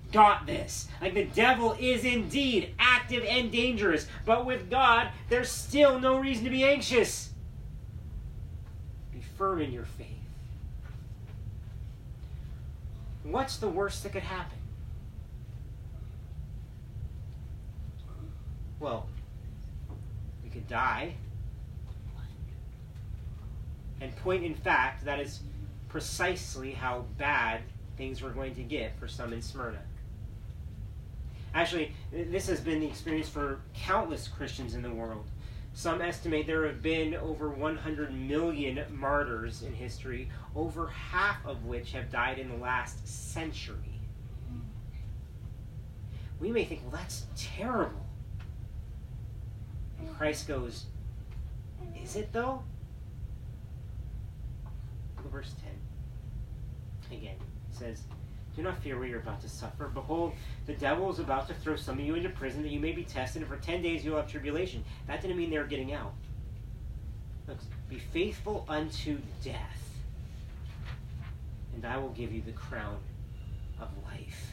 got 0.11 0.45
this. 0.45 0.87
Like 1.01 1.13
the 1.13 1.25
devil 1.25 1.75
is 1.79 2.03
indeed 2.03 2.73
active 2.79 3.23
and 3.27 3.51
dangerous, 3.51 4.07
but 4.25 4.45
with 4.45 4.69
God, 4.69 5.09
there's 5.29 5.49
still 5.49 5.99
no 5.99 6.17
reason 6.19 6.43
to 6.43 6.49
be 6.49 6.63
anxious. 6.63 7.31
Be 9.11 9.21
firm 9.37 9.61
in 9.61 9.71
your 9.71 9.85
faith. 9.85 10.07
What's 13.23 13.57
the 13.57 13.69
worst 13.69 14.03
that 14.03 14.11
could 14.11 14.23
happen? 14.23 14.57
Well, 18.79 19.07
we 20.43 20.49
could 20.49 20.67
die. 20.67 21.13
And 24.01 24.15
point 24.17 24.43
in 24.43 24.55
fact, 24.55 25.05
that 25.05 25.19
is 25.19 25.41
precisely 25.87 26.71
how 26.71 27.05
bad 27.19 27.61
things 27.95 28.23
were 28.23 28.31
going 28.31 28.55
to 28.55 28.63
get 28.63 28.97
for 28.97 29.07
some 29.07 29.31
in 29.31 29.41
Smyrna. 29.41 29.81
Actually, 31.53 31.93
this 32.11 32.47
has 32.47 32.61
been 32.61 32.79
the 32.79 32.87
experience 32.87 33.27
for 33.27 33.59
countless 33.73 34.27
Christians 34.27 34.73
in 34.73 34.81
the 34.81 34.91
world. 34.91 35.25
Some 35.73 36.01
estimate 36.01 36.47
there 36.47 36.65
have 36.65 36.81
been 36.81 37.15
over 37.15 37.49
100 37.49 38.13
million 38.13 38.83
martyrs 38.89 39.61
in 39.63 39.73
history, 39.73 40.29
over 40.55 40.87
half 40.87 41.45
of 41.45 41.65
which 41.65 41.93
have 41.93 42.11
died 42.11 42.39
in 42.39 42.49
the 42.49 42.57
last 42.57 43.07
century. 43.07 43.77
We 46.39 46.51
may 46.51 46.65
think, 46.65 46.81
well, 46.83 46.99
that's 46.99 47.25
terrible. 47.37 48.05
And 49.99 50.17
Christ 50.17 50.47
goes, 50.47 50.85
Is 52.01 52.15
it 52.15 52.33
though? 52.33 52.63
Verse 55.31 55.53
10. 57.09 57.17
Again, 57.17 57.35
says, 57.71 58.01
do 58.55 58.61
not 58.61 58.81
fear 58.83 58.99
what 58.99 59.07
you're 59.07 59.19
about 59.19 59.41
to 59.41 59.49
suffer. 59.49 59.87
Behold, 59.87 60.33
the 60.65 60.73
devil 60.73 61.09
is 61.11 61.19
about 61.19 61.47
to 61.47 61.53
throw 61.53 61.75
some 61.75 61.99
of 61.99 62.05
you 62.05 62.15
into 62.15 62.29
prison 62.29 62.63
that 62.63 62.71
you 62.71 62.79
may 62.79 62.91
be 62.91 63.03
tested, 63.03 63.41
and 63.41 63.49
for 63.49 63.57
ten 63.57 63.81
days 63.81 64.03
you'll 64.03 64.17
have 64.17 64.29
tribulation. 64.29 64.83
That 65.07 65.21
didn't 65.21 65.37
mean 65.37 65.49
they 65.49 65.57
were 65.57 65.63
getting 65.63 65.93
out. 65.93 66.13
Look, 67.47 67.57
be 67.89 67.99
faithful 67.99 68.65
unto 68.67 69.19
death, 69.43 69.99
and 71.73 71.85
I 71.85 71.97
will 71.97 72.09
give 72.09 72.31
you 72.33 72.41
the 72.41 72.51
crown 72.51 72.99
of 73.79 73.89
life. 74.03 74.51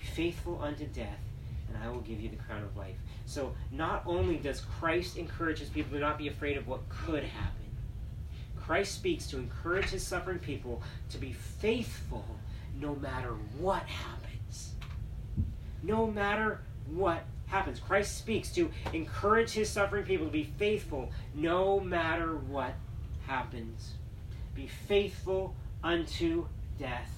Be 0.00 0.06
faithful 0.06 0.60
unto 0.62 0.86
death, 0.86 1.20
and 1.68 1.82
I 1.82 1.88
will 1.88 2.00
give 2.00 2.20
you 2.20 2.28
the 2.28 2.36
crown 2.36 2.62
of 2.62 2.76
life. 2.76 2.96
So, 3.26 3.54
not 3.70 4.02
only 4.06 4.36
does 4.36 4.60
Christ 4.60 5.16
encourage 5.16 5.58
his 5.58 5.68
people 5.68 5.92
to 5.92 6.00
not 6.00 6.18
be 6.18 6.28
afraid 6.28 6.56
of 6.56 6.66
what 6.66 6.88
could 6.88 7.24
happen, 7.24 7.61
Christ 8.64 8.94
speaks 8.94 9.26
to 9.28 9.38
encourage 9.38 9.86
his 9.86 10.06
suffering 10.06 10.38
people 10.38 10.82
to 11.10 11.18
be 11.18 11.32
faithful 11.32 12.24
no 12.80 12.94
matter 12.96 13.32
what 13.58 13.82
happens. 13.82 14.72
No 15.82 16.06
matter 16.06 16.60
what 16.86 17.24
happens. 17.46 17.80
Christ 17.80 18.16
speaks 18.16 18.50
to 18.52 18.70
encourage 18.92 19.50
his 19.50 19.68
suffering 19.68 20.04
people 20.04 20.26
to 20.26 20.32
be 20.32 20.44
faithful 20.58 21.10
no 21.34 21.80
matter 21.80 22.36
what 22.36 22.74
happens. 23.26 23.92
Be 24.54 24.68
faithful 24.88 25.54
unto 25.82 26.46
death, 26.78 27.10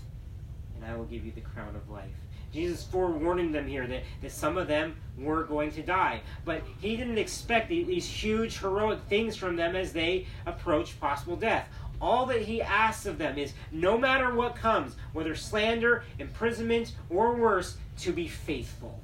and 0.74 0.84
I 0.84 0.96
will 0.96 1.04
give 1.04 1.24
you 1.24 1.32
the 1.32 1.40
crown 1.40 1.76
of 1.76 1.88
life. 1.90 2.23
Jesus 2.54 2.84
forewarning 2.84 3.50
them 3.50 3.66
here 3.66 3.84
that, 3.88 4.04
that 4.22 4.30
some 4.30 4.56
of 4.56 4.68
them 4.68 4.96
were 5.18 5.42
going 5.42 5.72
to 5.72 5.82
die. 5.82 6.20
But 6.44 6.62
he 6.80 6.96
didn't 6.96 7.18
expect 7.18 7.68
these 7.68 8.06
huge 8.06 8.58
heroic 8.58 9.00
things 9.08 9.34
from 9.36 9.56
them 9.56 9.74
as 9.74 9.92
they 9.92 10.26
approached 10.46 11.00
possible 11.00 11.34
death. 11.34 11.68
All 12.00 12.26
that 12.26 12.42
he 12.42 12.62
asks 12.62 13.06
of 13.06 13.18
them 13.18 13.38
is 13.38 13.54
no 13.72 13.98
matter 13.98 14.32
what 14.32 14.54
comes, 14.54 14.94
whether 15.12 15.34
slander, 15.34 16.04
imprisonment, 16.20 16.92
or 17.10 17.34
worse, 17.34 17.76
to 17.98 18.12
be 18.12 18.28
faithful. 18.28 19.00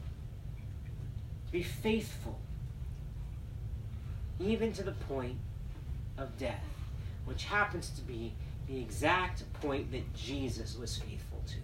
To 1.46 1.52
be 1.52 1.62
faithful. 1.64 2.38
Even 4.38 4.72
to 4.74 4.84
the 4.84 4.92
point 4.92 5.36
of 6.16 6.38
death, 6.38 6.64
which 7.24 7.44
happens 7.44 7.90
to 7.90 8.02
be 8.02 8.32
the 8.68 8.80
exact 8.80 9.42
point 9.60 9.90
that 9.90 10.14
Jesus 10.14 10.76
was 10.78 10.96
faithful 10.96 11.42
to. 11.48 11.56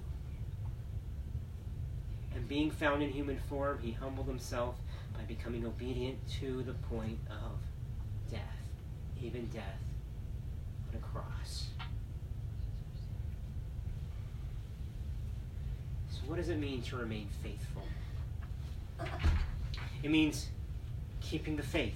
And 2.36 2.46
being 2.46 2.70
found 2.70 3.02
in 3.02 3.10
human 3.10 3.38
form, 3.48 3.78
he 3.80 3.92
humbled 3.92 4.28
himself 4.28 4.76
by 5.16 5.22
becoming 5.24 5.64
obedient 5.64 6.18
to 6.40 6.62
the 6.62 6.74
point 6.74 7.18
of 7.30 7.58
death, 8.30 8.40
even 9.22 9.46
death 9.46 9.80
on 10.90 10.96
a 10.96 10.98
cross. 10.98 11.68
So, 16.10 16.20
what 16.26 16.36
does 16.36 16.50
it 16.50 16.58
mean 16.58 16.82
to 16.82 16.96
remain 16.96 17.28
faithful? 17.42 17.82
It 20.02 20.10
means 20.10 20.48
keeping 21.22 21.56
the 21.56 21.62
faith, 21.62 21.94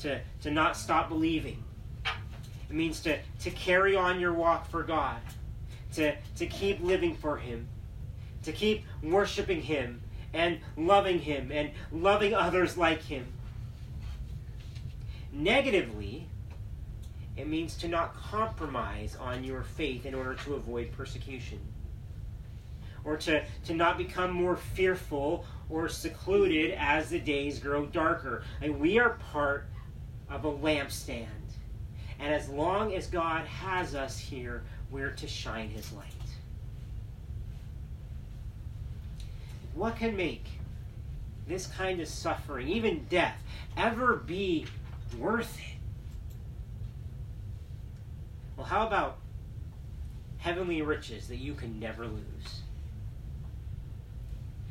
to, 0.00 0.20
to 0.40 0.50
not 0.50 0.74
stop 0.74 1.10
believing. 1.10 1.62
It 2.04 2.74
means 2.74 3.00
to, 3.00 3.18
to 3.40 3.50
carry 3.50 3.94
on 3.94 4.20
your 4.20 4.32
walk 4.32 4.70
for 4.70 4.82
God, 4.82 5.20
to, 5.94 6.16
to 6.36 6.46
keep 6.46 6.82
living 6.82 7.14
for 7.14 7.36
Him, 7.36 7.68
to 8.42 8.52
keep 8.52 8.84
worshiping 9.02 9.62
Him 9.62 10.02
and 10.32 10.58
loving 10.76 11.18
Him 11.18 11.50
and 11.52 11.70
loving 11.90 12.34
others 12.34 12.76
like 12.76 13.02
Him. 13.02 13.26
Negatively, 15.32 16.26
it 17.36 17.48
means 17.48 17.76
to 17.76 17.88
not 17.88 18.14
compromise 18.14 19.16
on 19.18 19.44
your 19.44 19.62
faith 19.62 20.04
in 20.04 20.14
order 20.14 20.34
to 20.44 20.54
avoid 20.54 20.92
persecution. 20.92 21.58
Or 23.04 23.16
to, 23.16 23.42
to 23.64 23.74
not 23.74 23.98
become 23.98 24.30
more 24.30 24.56
fearful 24.56 25.44
or 25.68 25.88
secluded 25.88 26.72
as 26.72 27.08
the 27.08 27.18
days 27.18 27.58
grow 27.58 27.86
darker. 27.86 28.44
And 28.60 28.78
we 28.78 28.98
are 28.98 29.18
part 29.32 29.66
of 30.30 30.44
a 30.44 30.52
lampstand. 30.52 31.26
And 32.20 32.32
as 32.32 32.48
long 32.48 32.94
as 32.94 33.06
God 33.08 33.46
has 33.46 33.94
us 33.94 34.18
here, 34.18 34.62
we're 34.90 35.10
to 35.10 35.26
shine 35.26 35.70
his 35.70 35.90
light. 35.92 36.21
What 39.74 39.96
can 39.96 40.16
make 40.16 40.46
this 41.46 41.66
kind 41.66 42.00
of 42.00 42.08
suffering, 42.08 42.68
even 42.68 43.06
death, 43.08 43.42
ever 43.76 44.16
be 44.16 44.66
worth 45.18 45.58
it? 45.58 45.78
Well, 48.56 48.66
how 48.66 48.86
about 48.86 49.18
heavenly 50.38 50.82
riches 50.82 51.28
that 51.28 51.36
you 51.36 51.54
can 51.54 51.80
never 51.80 52.06
lose? 52.06 52.62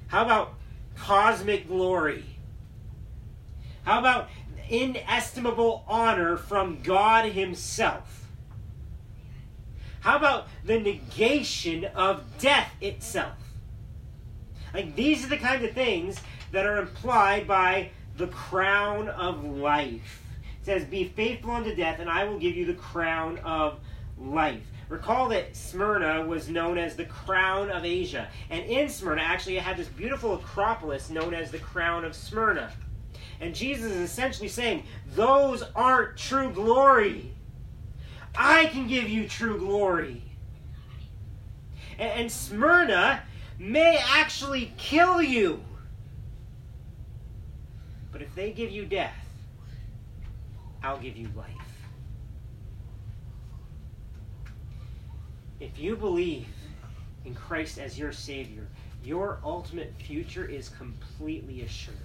How 0.07 0.23
about 0.23 0.53
cosmic 0.95 1.67
glory? 1.67 2.25
How 3.83 3.99
about 3.99 4.29
inestimable 4.69 5.83
honor 5.87 6.37
from 6.37 6.81
God 6.83 7.31
Himself? 7.31 8.27
How 10.01 10.17
about 10.17 10.47
the 10.63 10.79
negation 10.79 11.85
of 11.85 12.23
death 12.37 12.71
itself? 12.81 13.40
Like, 14.73 14.95
these 14.95 15.25
are 15.25 15.29
the 15.29 15.37
kind 15.37 15.63
of 15.63 15.73
things 15.73 16.21
that 16.51 16.65
are 16.65 16.77
implied 16.77 17.47
by 17.47 17.91
the 18.17 18.27
crown 18.27 19.09
of 19.09 19.43
life. 19.43 20.23
It 20.61 20.65
says, 20.65 20.85
Be 20.85 21.05
faithful 21.05 21.51
unto 21.51 21.75
death, 21.75 21.99
and 21.99 22.09
I 22.09 22.25
will 22.25 22.39
give 22.39 22.55
you 22.55 22.65
the 22.65 22.73
crown 22.73 23.39
of 23.39 23.79
life. 24.17 24.63
Recall 24.89 25.29
that 25.29 25.55
Smyrna 25.55 26.25
was 26.25 26.49
known 26.49 26.77
as 26.77 26.95
the 26.95 27.05
crown 27.05 27.71
of 27.71 27.85
Asia. 27.85 28.27
And 28.49 28.65
in 28.65 28.89
Smyrna, 28.89 29.21
actually, 29.21 29.55
it 29.55 29.63
had 29.63 29.77
this 29.77 29.87
beautiful 29.87 30.33
acropolis 30.33 31.09
known 31.09 31.33
as 31.33 31.49
the 31.49 31.59
crown 31.59 32.03
of 32.03 32.13
Smyrna. 32.13 32.73
And 33.39 33.55
Jesus 33.55 33.91
is 33.91 33.97
essentially 33.97 34.49
saying, 34.49 34.83
Those 35.15 35.63
aren't 35.75 36.17
true 36.17 36.51
glory. 36.51 37.33
I 38.35 38.67
can 38.67 38.87
give 38.87 39.09
you 39.09 39.27
true 39.27 39.57
glory. 39.57 40.23
And, 41.97 42.21
and 42.21 42.31
Smyrna 42.31 43.23
may 43.61 44.03
actually 44.09 44.73
kill 44.75 45.21
you. 45.21 45.63
But 48.11 48.23
if 48.23 48.33
they 48.33 48.51
give 48.51 48.71
you 48.71 48.85
death, 48.85 49.13
I'll 50.83 50.97
give 50.97 51.15
you 51.15 51.29
life. 51.35 51.47
If 55.59 55.77
you 55.77 55.95
believe 55.95 56.47
in 57.23 57.35
Christ 57.35 57.77
as 57.77 57.99
your 57.99 58.11
Savior, 58.11 58.67
your 59.03 59.39
ultimate 59.43 59.93
future 59.99 60.45
is 60.45 60.69
completely 60.69 61.61
assured. 61.61 61.97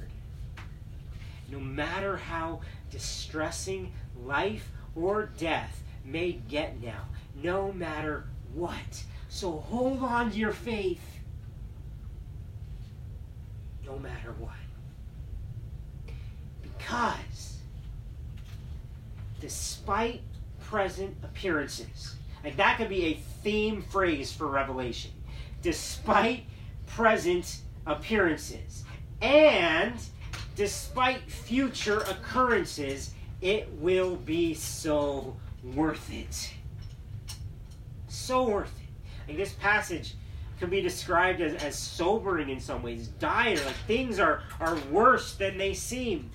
No 1.51 1.59
matter 1.59 2.19
how 2.19 2.61
distressing 2.91 3.93
life 4.23 4.71
or 4.95 5.31
death 5.39 5.83
may 6.05 6.33
get 6.33 6.83
now, 6.83 7.07
no 7.43 7.73
matter 7.73 8.25
what. 8.53 9.05
So 9.31 9.53
hold 9.53 10.03
on 10.03 10.33
to 10.33 10.37
your 10.37 10.53
faith 10.53 11.01
no 13.87 13.99
matter 13.99 14.35
what. 14.39 14.53
Because 16.63 17.59
despite 19.41 20.21
present 20.61 21.17
appearances, 21.23 22.17
like 22.45 22.57
that 22.57 22.79
could 22.79 22.89
be 22.89 23.05
a 23.07 23.15
theme 23.43 23.83
phrase 23.83 24.33
for 24.33 24.47
Revelation. 24.47 25.13
Despite 25.63 26.45
present 26.87 27.59
appearances. 27.87 28.85
And 29.21 29.95
despite 30.57 31.31
future 31.31 32.01
occurrences, 32.01 33.15
it 33.41 33.71
will 33.79 34.17
be 34.17 34.55
so 34.55 35.37
worth 35.75 36.13
it. 36.13 36.53
So 38.09 38.49
worth 38.49 38.73
it. 38.81 39.29
Like 39.29 39.37
this 39.37 39.53
passage 39.55 40.15
could 40.59 40.71
be 40.71 40.81
described 40.81 41.41
as, 41.41 41.55
as 41.63 41.79
sobering 41.79 42.49
in 42.49 42.61
some 42.61 42.83
ways, 42.83 43.09
dire, 43.09 43.57
like 43.65 43.77
things 43.87 44.19
are, 44.19 44.43
are 44.61 44.77
worse 44.91 45.35
than 45.35 45.59
they 45.59 45.75
seem. 45.75 46.31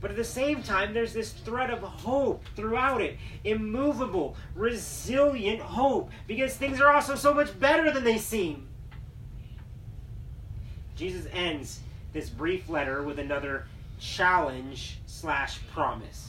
But 0.00 0.10
at 0.10 0.16
the 0.16 0.24
same 0.24 0.62
time, 0.64 0.92
there's 0.92 1.12
this 1.12 1.32
thread 1.32 1.70
of 1.70 1.80
hope 1.80 2.44
throughout 2.56 3.00
it 3.00 3.18
immovable, 3.44 4.36
resilient 4.56 5.60
hope, 5.60 6.10
because 6.26 6.56
things 6.56 6.80
are 6.80 6.92
also 6.92 7.14
so 7.14 7.32
much 7.32 7.58
better 7.58 7.92
than 7.92 8.02
they 8.02 8.18
seem. 8.18 8.66
Jesus 10.96 11.26
ends 11.32 11.80
this 12.12 12.28
brief 12.28 12.68
letter 12.68 13.02
with 13.02 13.18
another 13.18 13.66
challenge 14.00 14.98
slash 15.06 15.60
promise. 15.72 16.28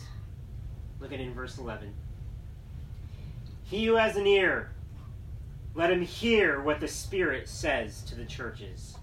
Look 1.00 1.12
at 1.12 1.20
it 1.20 1.24
in 1.24 1.34
verse 1.34 1.58
11. 1.58 1.94
He 3.64 3.86
who 3.86 3.96
has 3.96 4.16
an 4.16 4.28
ear, 4.28 4.70
let 5.76 5.92
him 5.92 6.02
hear 6.02 6.62
what 6.62 6.80
the 6.80 6.88
Spirit 6.88 7.50
says 7.50 8.04
to 8.04 8.16
the 8.16 8.26
churches. 8.26 8.98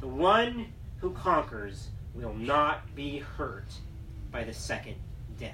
The 0.00 0.06
one 0.06 0.72
who 0.98 1.12
conquers 1.12 1.88
will 2.14 2.34
not 2.34 2.94
be 2.94 3.18
hurt 3.18 3.72
by 4.30 4.44
the 4.44 4.52
second 4.52 4.96
death. 5.38 5.52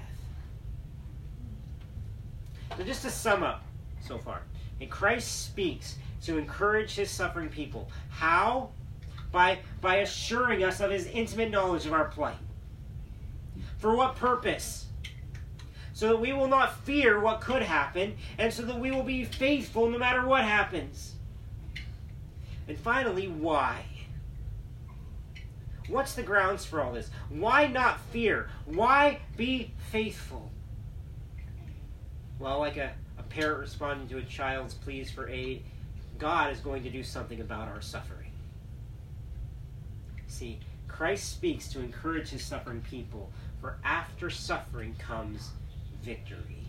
So, 2.76 2.84
just 2.84 3.02
to 3.02 3.10
sum 3.10 3.42
up 3.42 3.64
so 4.00 4.18
far, 4.18 4.42
and 4.80 4.90
Christ 4.90 5.46
speaks 5.46 5.96
to 6.22 6.38
encourage 6.38 6.94
his 6.94 7.10
suffering 7.10 7.48
people. 7.48 7.90
How? 8.10 8.70
By, 9.32 9.58
by 9.80 9.96
assuring 9.96 10.64
us 10.64 10.80
of 10.80 10.90
his 10.90 11.06
intimate 11.06 11.50
knowledge 11.50 11.86
of 11.86 11.92
our 11.92 12.06
plight. 12.06 12.36
For 13.78 13.94
what 13.94 14.16
purpose? 14.16 14.86
So 15.98 16.06
that 16.10 16.20
we 16.20 16.32
will 16.32 16.46
not 16.46 16.78
fear 16.84 17.18
what 17.18 17.40
could 17.40 17.60
happen, 17.60 18.14
and 18.38 18.54
so 18.54 18.62
that 18.62 18.78
we 18.78 18.92
will 18.92 19.02
be 19.02 19.24
faithful 19.24 19.90
no 19.90 19.98
matter 19.98 20.24
what 20.24 20.44
happens. 20.44 21.16
And 22.68 22.78
finally, 22.78 23.26
why? 23.26 23.84
What's 25.88 26.14
the 26.14 26.22
grounds 26.22 26.64
for 26.64 26.80
all 26.80 26.92
this? 26.92 27.10
Why 27.30 27.66
not 27.66 27.98
fear? 28.12 28.48
Why 28.64 29.18
be 29.36 29.72
faithful? 29.90 30.52
well, 32.38 32.60
like 32.60 32.76
a, 32.76 32.92
a 33.18 33.24
parent 33.24 33.58
responding 33.58 34.06
to 34.06 34.18
a 34.18 34.22
child's 34.22 34.74
pleas 34.74 35.10
for 35.10 35.28
aid, 35.28 35.64
God 36.16 36.52
is 36.52 36.60
going 36.60 36.84
to 36.84 36.90
do 36.90 37.02
something 37.02 37.40
about 37.40 37.66
our 37.66 37.80
suffering. 37.80 38.30
See, 40.28 40.60
Christ 40.86 41.32
speaks 41.32 41.66
to 41.72 41.80
encourage 41.80 42.28
his 42.28 42.44
suffering 42.44 42.84
people, 42.88 43.32
for 43.60 43.78
after 43.82 44.30
suffering 44.30 44.94
comes 45.00 45.50
victory. 46.08 46.66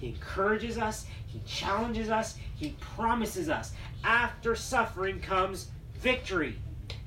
He 0.00 0.08
encourages 0.08 0.76
us, 0.76 1.06
he 1.26 1.40
challenges 1.46 2.10
us, 2.10 2.36
he 2.56 2.74
promises 2.80 3.48
us. 3.48 3.72
After 4.02 4.56
suffering 4.56 5.20
comes 5.20 5.68
victory. 6.00 6.58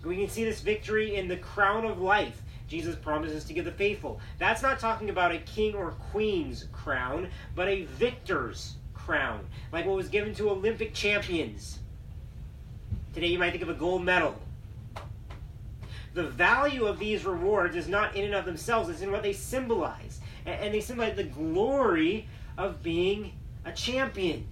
We 0.05 0.15
can 0.15 0.29
see 0.29 0.45
this 0.45 0.61
victory 0.61 1.17
in 1.17 1.27
the 1.27 1.35
crown 1.35 1.83
of 1.83 1.99
life 1.99 2.41
Jesus 2.69 2.95
promises 2.95 3.43
to 3.45 3.53
give 3.53 3.65
the 3.65 3.71
faithful. 3.71 4.19
That's 4.39 4.61
not 4.61 4.79
talking 4.79 5.09
about 5.09 5.33
a 5.33 5.39
king 5.39 5.75
or 5.75 5.91
queen's 6.11 6.65
crown, 6.71 7.29
but 7.55 7.67
a 7.67 7.83
victor's 7.83 8.75
crown, 8.93 9.45
like 9.71 9.85
what 9.85 9.95
was 9.95 10.09
given 10.09 10.33
to 10.35 10.49
Olympic 10.49 10.93
champions. 10.93 11.79
Today 13.13 13.27
you 13.27 13.39
might 13.39 13.51
think 13.51 13.63
of 13.63 13.69
a 13.69 13.73
gold 13.73 14.03
medal. 14.03 14.35
The 16.13 16.23
value 16.23 16.85
of 16.85 16.99
these 16.99 17.25
rewards 17.25 17.75
is 17.75 17.87
not 17.87 18.15
in 18.15 18.25
and 18.25 18.35
of 18.35 18.45
themselves, 18.45 18.89
it's 18.89 19.01
in 19.01 19.11
what 19.11 19.23
they 19.23 19.33
symbolize. 19.33 20.16
And 20.47 20.73
they 20.73 20.81
symbolize 20.81 21.15
the 21.15 21.23
glory 21.25 22.27
of 22.57 22.81
being 22.81 23.33
a 23.65 23.71
champion. 23.71 24.47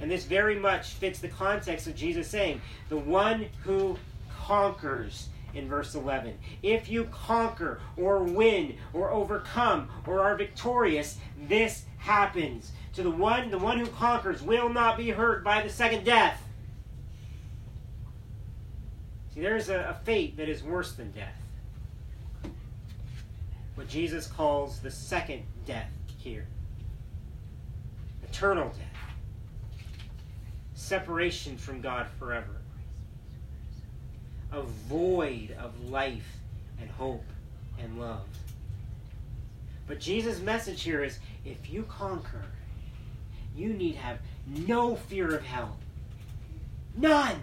And 0.00 0.10
this 0.10 0.24
very 0.24 0.58
much 0.58 0.94
fits 0.94 1.20
the 1.20 1.28
context 1.28 1.86
of 1.86 1.94
Jesus 1.94 2.28
saying, 2.28 2.60
the 2.88 2.96
one 2.96 3.46
who 3.62 3.96
conquers 4.30 5.28
in 5.54 5.68
verse 5.68 5.94
11. 5.94 6.38
If 6.62 6.88
you 6.88 7.04
conquer 7.04 7.80
or 7.96 8.22
win 8.22 8.76
or 8.92 9.10
overcome 9.10 9.88
or 10.06 10.20
are 10.20 10.36
victorious, 10.36 11.16
this 11.48 11.84
happens. 11.98 12.72
To 12.94 13.02
the 13.02 13.10
one, 13.10 13.50
the 13.50 13.58
one 13.58 13.78
who 13.78 13.86
conquers 13.86 14.42
will 14.42 14.68
not 14.68 14.96
be 14.96 15.10
hurt 15.10 15.44
by 15.44 15.62
the 15.62 15.70
second 15.70 16.04
death. 16.04 16.42
See, 19.34 19.40
there's 19.40 19.68
a, 19.68 19.90
a 19.90 20.04
fate 20.04 20.36
that 20.36 20.48
is 20.48 20.62
worse 20.62 20.92
than 20.92 21.12
death. 21.12 21.34
What 23.78 23.86
Jesus 23.86 24.26
calls 24.26 24.80
the 24.80 24.90
second 24.90 25.44
death 25.64 25.92
here 26.18 26.48
eternal 28.24 28.70
death, 28.70 29.14
separation 30.74 31.56
from 31.56 31.80
God 31.80 32.08
forever 32.18 32.56
a 34.50 34.62
void 34.62 35.56
of 35.60 35.90
life 35.90 36.38
and 36.80 36.90
hope 36.90 37.24
and 37.80 38.00
love. 38.00 38.26
But 39.86 40.00
Jesus' 40.00 40.40
message 40.40 40.82
here 40.82 41.04
is 41.04 41.20
if 41.44 41.70
you 41.70 41.84
conquer, 41.84 42.46
you 43.54 43.72
need 43.72 43.94
have 43.94 44.18
no 44.44 44.96
fear 44.96 45.36
of 45.36 45.44
hell. 45.44 45.76
None. 46.96 47.36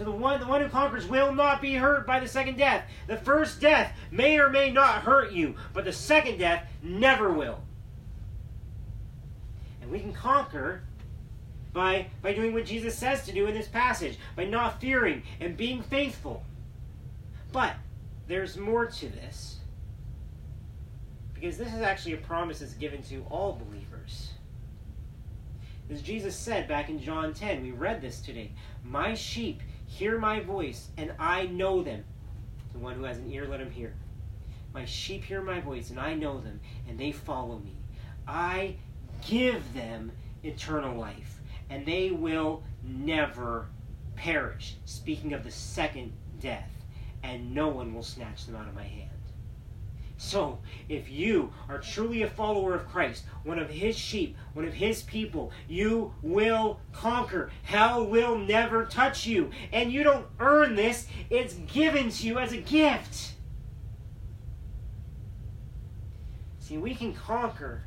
To 0.00 0.04
the 0.04 0.10
one, 0.10 0.40
the 0.40 0.46
one 0.46 0.62
who 0.62 0.68
conquers 0.70 1.06
will 1.06 1.34
not 1.34 1.60
be 1.60 1.74
hurt 1.74 2.06
by 2.06 2.20
the 2.20 2.26
second 2.26 2.56
death. 2.56 2.86
The 3.06 3.18
first 3.18 3.60
death 3.60 3.94
may 4.10 4.38
or 4.38 4.48
may 4.48 4.70
not 4.70 5.02
hurt 5.02 5.32
you, 5.32 5.56
but 5.74 5.84
the 5.84 5.92
second 5.92 6.38
death 6.38 6.66
never 6.82 7.30
will. 7.30 7.60
And 9.82 9.90
we 9.90 10.00
can 10.00 10.14
conquer 10.14 10.84
by, 11.74 12.06
by 12.22 12.32
doing 12.32 12.54
what 12.54 12.64
Jesus 12.64 12.96
says 12.96 13.26
to 13.26 13.32
do 13.34 13.46
in 13.46 13.52
this 13.52 13.68
passage, 13.68 14.16
by 14.36 14.46
not 14.46 14.80
fearing 14.80 15.22
and 15.38 15.54
being 15.54 15.82
faithful. 15.82 16.44
But 17.52 17.74
there's 18.26 18.56
more 18.56 18.86
to 18.86 19.06
this. 19.06 19.58
Because 21.34 21.58
this 21.58 21.74
is 21.74 21.82
actually 21.82 22.14
a 22.14 22.22
promise 22.22 22.60
that's 22.60 22.72
given 22.72 23.02
to 23.02 23.22
all 23.28 23.60
believers. 23.66 24.30
As 25.90 26.00
Jesus 26.00 26.34
said 26.34 26.66
back 26.68 26.88
in 26.88 27.02
John 27.02 27.34
10, 27.34 27.62
we 27.62 27.72
read 27.72 28.00
this 28.00 28.22
today 28.22 28.52
My 28.82 29.12
sheep 29.12 29.60
hear 29.90 30.18
my 30.18 30.40
voice, 30.40 30.88
and 30.96 31.12
I 31.18 31.46
know 31.46 31.82
them. 31.82 32.04
The 32.72 32.78
one 32.78 32.94
who 32.94 33.04
has 33.04 33.18
an 33.18 33.30
ear, 33.30 33.46
let 33.46 33.60
him 33.60 33.70
hear. 33.70 33.94
My 34.72 34.84
sheep 34.84 35.24
hear 35.24 35.42
my 35.42 35.60
voice, 35.60 35.90
and 35.90 35.98
I 35.98 36.14
know 36.14 36.40
them, 36.40 36.60
and 36.88 36.98
they 36.98 37.12
follow 37.12 37.58
me. 37.58 37.76
I 38.26 38.76
give 39.26 39.74
them 39.74 40.12
eternal 40.42 40.96
life 40.96 41.40
and 41.70 41.86
they 41.86 42.10
will 42.10 42.62
never 42.82 43.68
perish. 44.16 44.76
Speaking 44.84 45.32
of 45.32 45.44
the 45.44 45.50
second 45.50 46.12
death, 46.40 46.68
and 47.22 47.54
no 47.54 47.68
one 47.68 47.94
will 47.94 48.02
snatch 48.02 48.44
them 48.46 48.56
out 48.56 48.66
of 48.66 48.74
my 48.74 48.82
hand. 48.82 49.10
So, 50.22 50.58
if 50.86 51.10
you 51.10 51.50
are 51.66 51.78
truly 51.78 52.20
a 52.20 52.28
follower 52.28 52.74
of 52.74 52.86
Christ, 52.86 53.24
one 53.42 53.58
of 53.58 53.70
his 53.70 53.96
sheep, 53.96 54.36
one 54.52 54.66
of 54.66 54.74
his 54.74 55.02
people, 55.02 55.50
you 55.66 56.12
will 56.20 56.78
conquer. 56.92 57.50
Hell 57.62 58.06
will 58.06 58.36
never 58.36 58.84
touch 58.84 59.26
you. 59.26 59.50
And 59.72 59.90
you 59.90 60.02
don't 60.02 60.26
earn 60.38 60.74
this, 60.74 61.06
it's 61.30 61.54
given 61.54 62.10
to 62.10 62.26
you 62.26 62.38
as 62.38 62.52
a 62.52 62.58
gift. 62.58 63.32
See, 66.58 66.76
we 66.76 66.94
can 66.94 67.14
conquer 67.14 67.84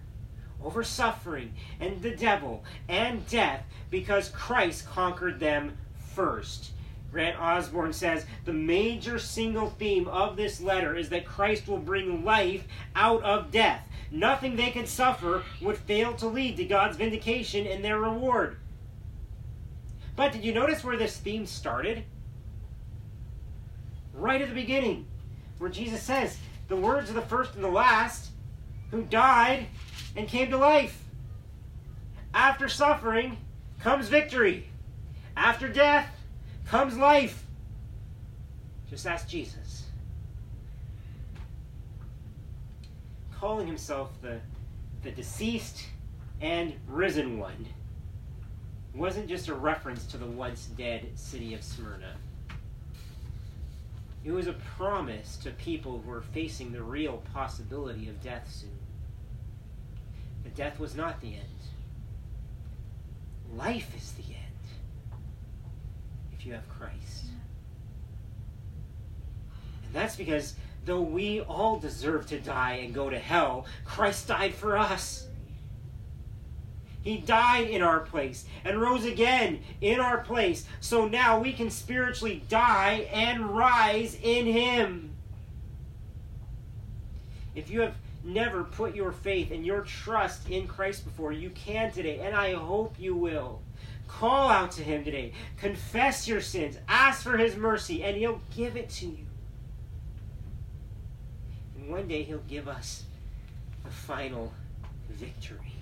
over 0.59 0.83
suffering 0.83 1.53
and 1.79 2.01
the 2.01 2.15
devil 2.15 2.63
and 2.89 3.27
death 3.27 3.63
because 3.91 4.29
Christ 4.29 4.87
conquered 4.87 5.39
them 5.39 5.77
first. 6.15 6.71
Grant 7.13 7.39
Osborne 7.39 7.93
says 7.93 8.25
the 8.43 8.51
major 8.51 9.19
single 9.19 9.69
theme 9.69 10.07
of 10.07 10.35
this 10.35 10.59
letter 10.59 10.95
is 10.95 11.09
that 11.09 11.27
Christ 11.27 11.67
will 11.67 11.77
bring 11.77 12.25
life 12.25 12.63
out 12.95 13.21
of 13.21 13.51
death. 13.51 13.87
Nothing 14.09 14.55
they 14.55 14.71
could 14.71 14.87
suffer 14.87 15.43
would 15.61 15.77
fail 15.77 16.15
to 16.15 16.27
lead 16.27 16.57
to 16.57 16.65
God's 16.65 16.97
vindication 16.97 17.67
and 17.67 17.85
their 17.85 17.99
reward. 17.99 18.57
But 20.15 20.31
did 20.31 20.43
you 20.43 20.55
notice 20.55 20.83
where 20.83 20.97
this 20.97 21.17
theme 21.17 21.45
started? 21.45 22.03
Right 24.11 24.41
at 24.41 24.49
the 24.49 24.55
beginning, 24.55 25.05
where 25.59 25.69
Jesus 25.69 26.01
says, 26.01 26.37
The 26.67 26.75
words 26.75 27.09
of 27.09 27.15
the 27.15 27.21
first 27.21 27.53
and 27.53 27.63
the 27.63 27.69
last, 27.69 28.31
who 28.89 29.03
died 29.03 29.67
and 30.15 30.27
came 30.27 30.49
to 30.49 30.57
life. 30.57 31.03
After 32.33 32.67
suffering 32.67 33.37
comes 33.79 34.07
victory. 34.07 34.67
After 35.35 35.67
death 35.67 36.12
comes 36.65 36.97
life. 36.97 37.45
Just 38.89 39.07
ask 39.07 39.27
Jesus. 39.27 39.85
Calling 43.33 43.67
himself 43.67 44.11
the, 44.21 44.39
the 45.01 45.11
deceased 45.11 45.85
and 46.41 46.73
risen 46.87 47.39
one 47.39 47.65
wasn't 48.93 49.27
just 49.27 49.47
a 49.47 49.53
reference 49.53 50.05
to 50.05 50.17
the 50.17 50.25
once 50.25 50.65
dead 50.77 51.07
city 51.15 51.53
of 51.53 51.63
Smyrna. 51.63 52.15
It 54.23 54.31
was 54.31 54.47
a 54.47 54.53
promise 54.77 55.37
to 55.37 55.51
people 55.51 55.99
who 55.99 56.09
were 56.09 56.21
facing 56.21 56.71
the 56.71 56.83
real 56.83 57.23
possibility 57.33 58.07
of 58.07 58.21
death 58.21 58.49
soon 58.49 58.77
That 60.43 60.55
death 60.55 60.79
was 60.79 60.95
not 60.95 61.19
the 61.19 61.35
end. 61.35 61.43
Life 63.55 63.95
is 63.97 64.13
the 64.13 64.33
end 64.33 64.42
you 66.45 66.53
have 66.53 66.67
Christ. 66.69 67.25
And 69.85 69.93
that's 69.93 70.15
because 70.15 70.55
though 70.85 71.01
we 71.01 71.41
all 71.41 71.79
deserve 71.79 72.27
to 72.27 72.39
die 72.39 72.73
and 72.83 72.93
go 72.93 73.09
to 73.09 73.19
hell, 73.19 73.65
Christ 73.85 74.27
died 74.27 74.53
for 74.53 74.77
us. 74.77 75.27
He 77.01 77.17
died 77.17 77.69
in 77.69 77.81
our 77.81 77.99
place 77.99 78.45
and 78.63 78.81
rose 78.81 79.05
again 79.05 79.59
in 79.81 79.99
our 79.99 80.19
place. 80.19 80.65
So 80.79 81.07
now 81.07 81.39
we 81.39 81.51
can 81.51 81.69
spiritually 81.69 82.43
die 82.47 83.09
and 83.11 83.49
rise 83.49 84.17
in 84.21 84.45
Him. 84.45 85.13
If 87.55 87.69
you 87.69 87.81
have 87.81 87.95
never 88.23 88.63
put 88.63 88.95
your 88.95 89.11
faith 89.11 89.51
and 89.51 89.65
your 89.65 89.81
trust 89.81 90.49
in 90.49 90.65
Christ 90.65 91.03
before, 91.03 91.33
you 91.33 91.49
can 91.49 91.91
today, 91.91 92.19
and 92.19 92.33
I 92.33 92.53
hope 92.53 92.95
you 92.97 93.15
will. 93.15 93.61
Call 94.07 94.49
out 94.49 94.71
to 94.71 94.83
Him 94.83 95.03
today. 95.03 95.33
Confess 95.57 96.27
your 96.27 96.41
sins. 96.41 96.77
Ask 96.87 97.23
for 97.23 97.37
His 97.37 97.55
mercy, 97.55 98.03
and 98.03 98.15
He'll 98.15 98.41
give 98.55 98.77
it 98.77 98.89
to 98.91 99.05
you. 99.07 99.25
And 101.75 101.89
one 101.89 102.07
day 102.07 102.23
He'll 102.23 102.37
give 102.39 102.67
us 102.67 103.03
the 103.83 103.89
final 103.89 104.53
victory. 105.09 105.73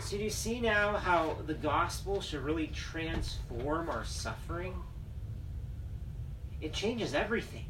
So, 0.00 0.16
do 0.16 0.22
you 0.22 0.30
see 0.30 0.60
now 0.60 0.96
how 0.96 1.36
the 1.46 1.54
gospel 1.54 2.20
should 2.20 2.42
really 2.42 2.68
transform 2.68 3.90
our 3.90 4.04
suffering? 4.04 4.74
It 6.60 6.72
changes 6.72 7.14
everything. 7.14 7.64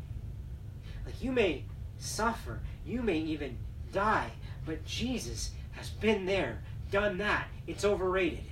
Like 1.07 1.23
you 1.23 1.33
may 1.33 1.65
suffer, 1.99 2.61
you 2.85 3.01
may 3.01 3.19
even 3.19 3.57
die, 3.93 4.31
but 4.67 4.85
Jesus 4.85 5.53
has 5.77 5.91
been 5.91 6.27
there, 6.27 6.63
done 6.91 7.19
that. 7.19 7.49
It's 7.67 7.85
overrated. 7.85 8.45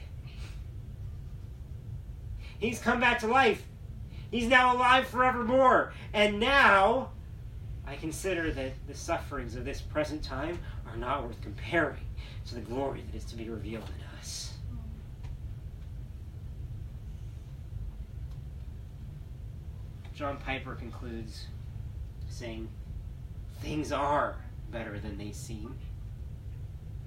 He's 2.59 2.79
come 2.79 3.01
back 3.01 3.19
to 3.21 3.27
life. 3.27 3.63
He's 4.31 4.49
now 4.49 4.77
alive 4.77 5.07
forevermore. 5.07 5.93
And 6.13 6.41
now 6.41 7.11
I 7.87 7.97
consider 7.97 8.51
that 8.53 8.73
the 8.87 8.95
sufferings 8.95 9.57
of 9.57 9.65
this 9.65 9.81
present 9.81 10.23
time 10.23 10.59
are 10.87 10.97
not 10.97 11.25
worth 11.25 11.41
comparing 11.43 12.05
to 12.47 12.55
the 12.55 12.61
glory 12.61 13.03
that 13.03 13.17
is 13.17 13.25
to 13.27 13.37
be 13.37 13.49
revealed 13.49 13.85
in 13.85 14.19
us. 14.19 14.55
John 20.15 20.37
Piper 20.39 20.75
concludes 20.75 21.47
saying, 22.29 22.69
Things 23.61 23.93
are 23.93 24.37
better 24.71 24.99
than 24.99 25.19
they 25.19 25.33
seem. 25.33 25.75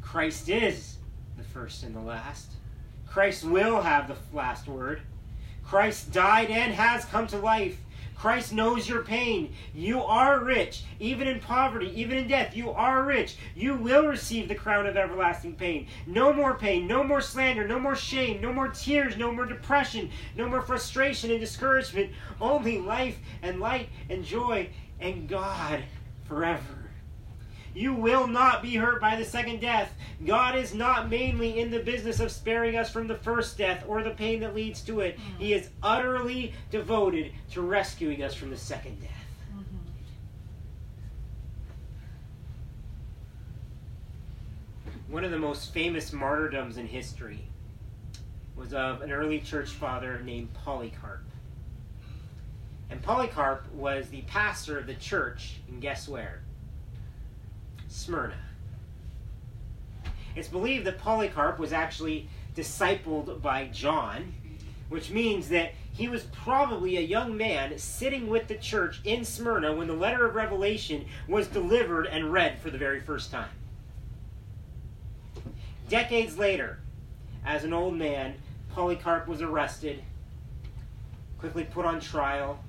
Christ 0.08 0.48
is 0.48 0.96
the 1.38 1.44
first 1.44 1.84
and 1.84 1.94
the 1.94 2.00
last. 2.00 2.54
Christ 3.06 3.44
will 3.44 3.82
have 3.82 4.08
the 4.08 4.16
last 4.34 4.66
word. 4.66 5.02
Christ 5.66 6.14
died 6.14 6.50
and 6.50 6.74
has 6.74 7.04
come 7.04 7.28
to 7.28 7.38
life. 7.38 7.78
Christ 8.16 8.54
knows 8.54 8.88
your 8.88 9.04
pain. 9.04 9.54
You 9.76 10.02
are 10.02 10.40
rich, 10.40 10.86
even 11.02 11.28
in 11.28 11.42
poverty, 11.42 11.92
even 11.94 12.18
in 12.18 12.30
death. 12.30 12.56
You 12.56 12.72
are 12.72 13.04
rich. 13.04 13.36
You 13.54 13.76
will 13.76 14.08
receive 14.08 14.48
the 14.48 14.56
crown 14.56 14.88
of 14.88 14.96
everlasting 14.96 15.56
pain. 15.56 15.88
No 16.08 16.32
more 16.32 16.56
pain, 16.56 16.88
no 16.88 17.04
more 17.04 17.22
slander, 17.22 17.68
no 17.68 17.78
more 17.78 17.96
shame, 17.96 18.40
no 18.42 18.54
more 18.54 18.70
tears, 18.70 19.18
no 19.18 19.34
more 19.34 19.46
depression, 19.46 20.10
no 20.38 20.48
more 20.48 20.62
frustration 20.62 21.32
and 21.32 21.40
discouragement. 21.42 22.14
Only 22.40 22.80
life 22.80 23.20
and 23.42 23.60
light 23.60 23.90
and 24.10 24.24
joy 24.24 24.70
and 25.02 25.28
God 25.28 25.84
forever. 26.28 26.77
You 27.78 27.94
will 27.94 28.26
not 28.26 28.64
be 28.64 28.76
hurt 28.76 29.00
by 29.00 29.16
the 29.16 29.24
second 29.24 29.62
death. 29.62 29.94
God 30.26 30.56
is 30.56 30.74
not 30.74 31.12
mainly 31.12 31.60
in 31.60 31.70
the 31.70 31.78
business 31.78 32.20
of 32.20 32.32
sparing 32.32 32.76
us 32.76 32.90
from 32.90 33.08
the 33.08 33.14
first 33.14 33.56
death 33.56 33.84
or 33.88 34.02
the 34.02 34.10
pain 34.10 34.40
that 34.40 34.56
leads 34.56 34.82
to 34.86 35.02
it. 35.02 35.20
Mm-hmm. 35.20 35.44
He 35.44 35.54
is 35.54 35.70
utterly 35.84 36.56
devoted 36.72 37.34
to 37.52 37.62
rescuing 37.62 38.24
us 38.24 38.34
from 38.34 38.50
the 38.50 38.58
second 38.58 39.00
death. 39.00 39.12
Mm-hmm. 39.54 39.78
One 45.14 45.24
of 45.24 45.30
the 45.30 45.38
most 45.38 45.72
famous 45.72 46.12
martyrdoms 46.12 46.78
in 46.78 46.88
history 46.88 47.48
was 48.56 48.74
of 48.74 49.04
an 49.04 49.12
early 49.12 49.40
church 49.40 49.70
father 49.70 50.20
named 50.26 50.52
Polycarp. 50.66 51.26
And 52.90 53.04
Polycarp 53.04 53.72
was 53.72 54.10
the 54.10 54.24
pastor 54.24 54.80
of 54.80 54.88
the 54.88 54.96
church, 54.96 55.58
and 55.68 55.80
guess 55.80 56.08
where? 56.08 56.42
Smyrna. 57.88 58.38
It's 60.36 60.48
believed 60.48 60.86
that 60.86 61.00
Polycarp 61.00 61.58
was 61.58 61.74
actually 61.74 62.30
discipled 62.56 63.42
by 63.42 63.68
John, 63.68 64.34
which 64.90 65.10
means 65.10 65.50
that 65.50 65.74
he 65.92 66.08
was 66.08 66.24
probably 66.24 66.98
a 66.98 67.02
young 67.02 67.36
man 67.36 67.78
sitting 67.80 68.28
with 68.28 68.48
the 68.48 68.56
church 68.56 69.02
in 69.04 69.26
Smyrna 69.26 69.74
when 69.74 69.88
the 69.88 69.94
letter 69.94 70.26
of 70.26 70.36
Revelation 70.36 71.06
was 71.28 71.48
delivered 71.48 72.06
and 72.06 72.32
read 72.32 72.60
for 72.60 72.70
the 72.70 72.78
very 72.78 73.00
first 73.00 73.32
time. 73.32 73.50
Decades 75.90 76.38
later, 76.38 76.80
as 77.46 77.64
an 77.64 77.74
old 77.74 77.96
man, 77.96 78.36
Polycarp 78.76 79.28
was 79.28 79.42
arrested, 79.42 80.04
quickly 81.40 81.64
put 81.64 81.86
on 81.86 82.00
trial, 82.00 82.60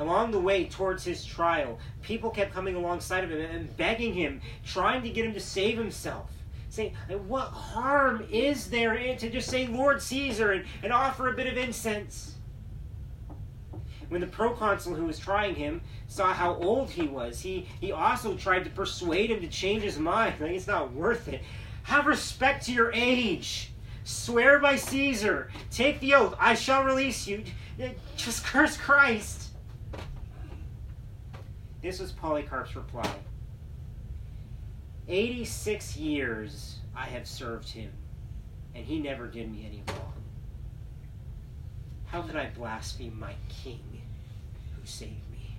Along 0.00 0.30
the 0.30 0.40
way 0.40 0.64
towards 0.64 1.04
his 1.04 1.26
trial, 1.26 1.78
people 2.00 2.30
kept 2.30 2.54
coming 2.54 2.74
alongside 2.74 3.22
of 3.22 3.30
him 3.30 3.38
and 3.38 3.76
begging 3.76 4.14
him, 4.14 4.40
trying 4.64 5.02
to 5.02 5.10
get 5.10 5.26
him 5.26 5.34
to 5.34 5.40
save 5.40 5.76
himself. 5.76 6.30
Saying, 6.70 6.96
What 7.28 7.48
harm 7.48 8.26
is 8.30 8.70
there 8.70 8.94
in 8.94 9.18
to 9.18 9.28
just 9.28 9.50
say 9.50 9.66
Lord 9.66 10.00
Caesar 10.00 10.52
and, 10.52 10.64
and 10.82 10.90
offer 10.90 11.28
a 11.28 11.34
bit 11.34 11.46
of 11.46 11.58
incense? 11.58 12.36
When 14.08 14.22
the 14.22 14.26
proconsul 14.26 14.94
who 14.94 15.04
was 15.04 15.18
trying 15.18 15.54
him 15.54 15.82
saw 16.08 16.32
how 16.32 16.54
old 16.54 16.88
he 16.88 17.06
was, 17.06 17.38
he, 17.38 17.68
he 17.78 17.92
also 17.92 18.36
tried 18.36 18.64
to 18.64 18.70
persuade 18.70 19.30
him 19.30 19.42
to 19.42 19.48
change 19.48 19.82
his 19.82 19.98
mind. 19.98 20.40
Like, 20.40 20.52
it's 20.52 20.66
not 20.66 20.94
worth 20.94 21.28
it. 21.28 21.42
Have 21.82 22.06
respect 22.06 22.64
to 22.66 22.72
your 22.72 22.90
age. 22.94 23.70
Swear 24.04 24.58
by 24.60 24.76
Caesar. 24.76 25.50
Take 25.70 26.00
the 26.00 26.14
oath. 26.14 26.34
I 26.40 26.54
shall 26.54 26.84
release 26.84 27.26
you. 27.26 27.44
Just 28.16 28.44
curse 28.44 28.78
Christ. 28.78 29.39
This 31.82 31.98
was 31.98 32.12
Polycarp's 32.12 32.76
reply 32.76 33.10
86 35.08 35.96
years 35.96 36.78
I 36.94 37.06
have 37.06 37.26
served 37.26 37.70
him, 37.70 37.90
and 38.74 38.84
he 38.84 39.00
never 39.00 39.26
did 39.26 39.50
me 39.50 39.66
any 39.66 39.82
wrong. 39.88 40.12
How 42.06 42.22
could 42.22 42.36
I 42.36 42.50
blaspheme 42.50 43.18
my 43.18 43.34
king 43.48 44.02
who 44.74 44.86
saved 44.86 45.30
me? 45.32 45.56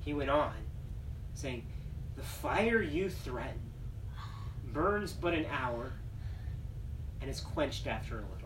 He 0.00 0.14
went 0.14 0.30
on, 0.30 0.54
saying, 1.34 1.66
The 2.16 2.22
fire 2.22 2.80
you 2.80 3.10
threaten 3.10 3.60
burns 4.72 5.12
but 5.12 5.34
an 5.34 5.46
hour 5.50 5.92
and 7.20 7.28
is 7.28 7.40
quenched 7.40 7.86
after 7.86 8.18
a 8.18 8.20
little. 8.20 8.37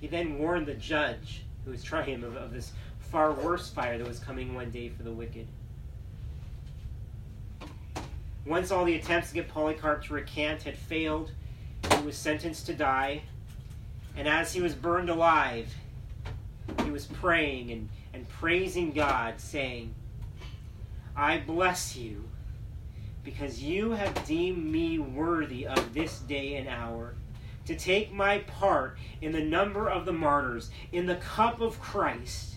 He 0.00 0.06
then 0.06 0.38
warned 0.38 0.66
the 0.66 0.74
judge, 0.74 1.42
who 1.64 1.70
was 1.72 1.82
trying 1.82 2.10
him, 2.10 2.24
of, 2.24 2.36
of 2.36 2.52
this 2.52 2.72
far 2.98 3.32
worse 3.32 3.68
fire 3.68 3.98
that 3.98 4.06
was 4.06 4.18
coming 4.18 4.54
one 4.54 4.70
day 4.70 4.88
for 4.88 5.02
the 5.02 5.10
wicked. 5.10 5.46
Once 8.46 8.70
all 8.70 8.84
the 8.84 8.94
attempts 8.94 9.28
to 9.28 9.34
get 9.34 9.48
Polycarp 9.48 10.04
to 10.04 10.14
recant 10.14 10.62
had 10.62 10.76
failed, 10.76 11.32
he 11.96 12.02
was 12.02 12.16
sentenced 12.16 12.66
to 12.66 12.74
die. 12.74 13.22
And 14.16 14.26
as 14.26 14.52
he 14.52 14.60
was 14.60 14.74
burned 14.74 15.10
alive, 15.10 15.72
he 16.84 16.90
was 16.90 17.06
praying 17.06 17.70
and, 17.70 17.88
and 18.14 18.28
praising 18.28 18.92
God, 18.92 19.40
saying, 19.40 19.94
I 21.14 21.38
bless 21.38 21.96
you 21.96 22.28
because 23.24 23.62
you 23.62 23.90
have 23.90 24.26
deemed 24.26 24.64
me 24.64 24.98
worthy 24.98 25.66
of 25.66 25.92
this 25.92 26.20
day 26.20 26.56
and 26.56 26.68
hour 26.68 27.14
to 27.68 27.76
take 27.76 28.10
my 28.10 28.38
part 28.38 28.96
in 29.20 29.30
the 29.30 29.42
number 29.42 29.90
of 29.90 30.06
the 30.06 30.12
martyrs, 30.12 30.70
in 30.90 31.04
the 31.04 31.16
cup 31.16 31.60
of 31.60 31.78
Christ, 31.78 32.54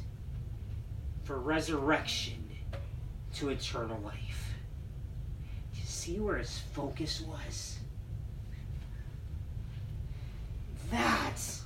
for 1.25 1.37
resurrection 1.37 2.47
to 3.33 3.49
eternal 3.49 3.99
life. 3.99 4.53
You 5.75 5.81
see 5.83 6.17
where 6.17 6.37
his 6.37 6.59
focus 6.73 7.19
was? 7.19 7.77
That's 10.89 11.63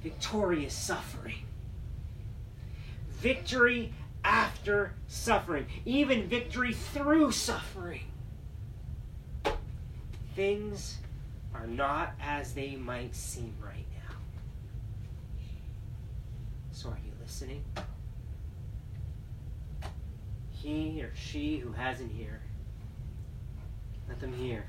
victorious 0.00 0.72
suffering. 0.72 1.42
Victory 3.14 3.92
after 4.22 4.92
suffering, 5.08 5.66
even 5.84 6.28
victory 6.28 6.72
through 6.72 7.32
suffering. 7.32 8.04
Things 10.36 10.98
are 11.60 11.66
not 11.66 12.14
as 12.20 12.52
they 12.52 12.76
might 12.76 13.14
seem 13.14 13.54
right 13.64 13.86
now. 14.08 14.16
So, 16.72 16.90
are 16.90 16.98
you 17.04 17.12
listening? 17.22 17.64
He 20.52 21.02
or 21.02 21.10
she 21.14 21.58
who 21.58 21.72
has 21.72 22.00
an 22.00 22.10
ear, 22.18 22.40
let 24.08 24.20
them 24.20 24.32
hear 24.32 24.66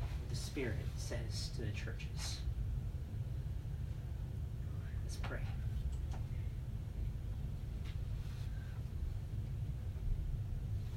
what 0.00 0.30
the 0.30 0.36
Spirit 0.36 0.76
says 0.96 1.50
to 1.56 1.62
the 1.62 1.72
churches. 1.72 2.40
Let's 5.04 5.16
pray. 5.16 5.38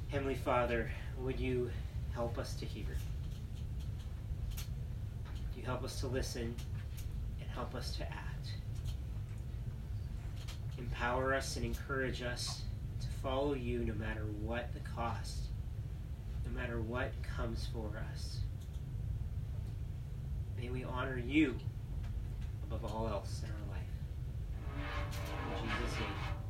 Heavenly 0.08 0.34
Father, 0.34 0.90
would 1.18 1.40
you 1.40 1.70
help 2.14 2.38
us 2.38 2.54
to 2.54 2.66
hear? 2.66 2.84
help 5.66 5.82
us 5.82 5.98
to 6.00 6.06
listen, 6.06 6.54
and 7.40 7.50
help 7.50 7.74
us 7.74 7.96
to 7.96 8.04
act. 8.04 8.52
Empower 10.78 11.34
us 11.34 11.56
and 11.56 11.64
encourage 11.64 12.22
us 12.22 12.62
to 13.00 13.08
follow 13.20 13.54
you 13.54 13.80
no 13.80 13.94
matter 13.94 14.24
what 14.42 14.72
the 14.72 14.80
cost, 14.80 15.48
no 16.44 16.52
matter 16.52 16.80
what 16.80 17.10
comes 17.36 17.68
for 17.72 17.90
us. 18.12 18.38
May 20.56 20.68
we 20.70 20.84
honor 20.84 21.18
you 21.18 21.56
above 22.70 22.84
all 22.84 23.08
else 23.08 23.42
in 23.44 23.50
our 23.50 23.76
life. 23.76 23.82
In 25.62 25.68
Jesus' 25.68 25.98
name. 25.98 26.45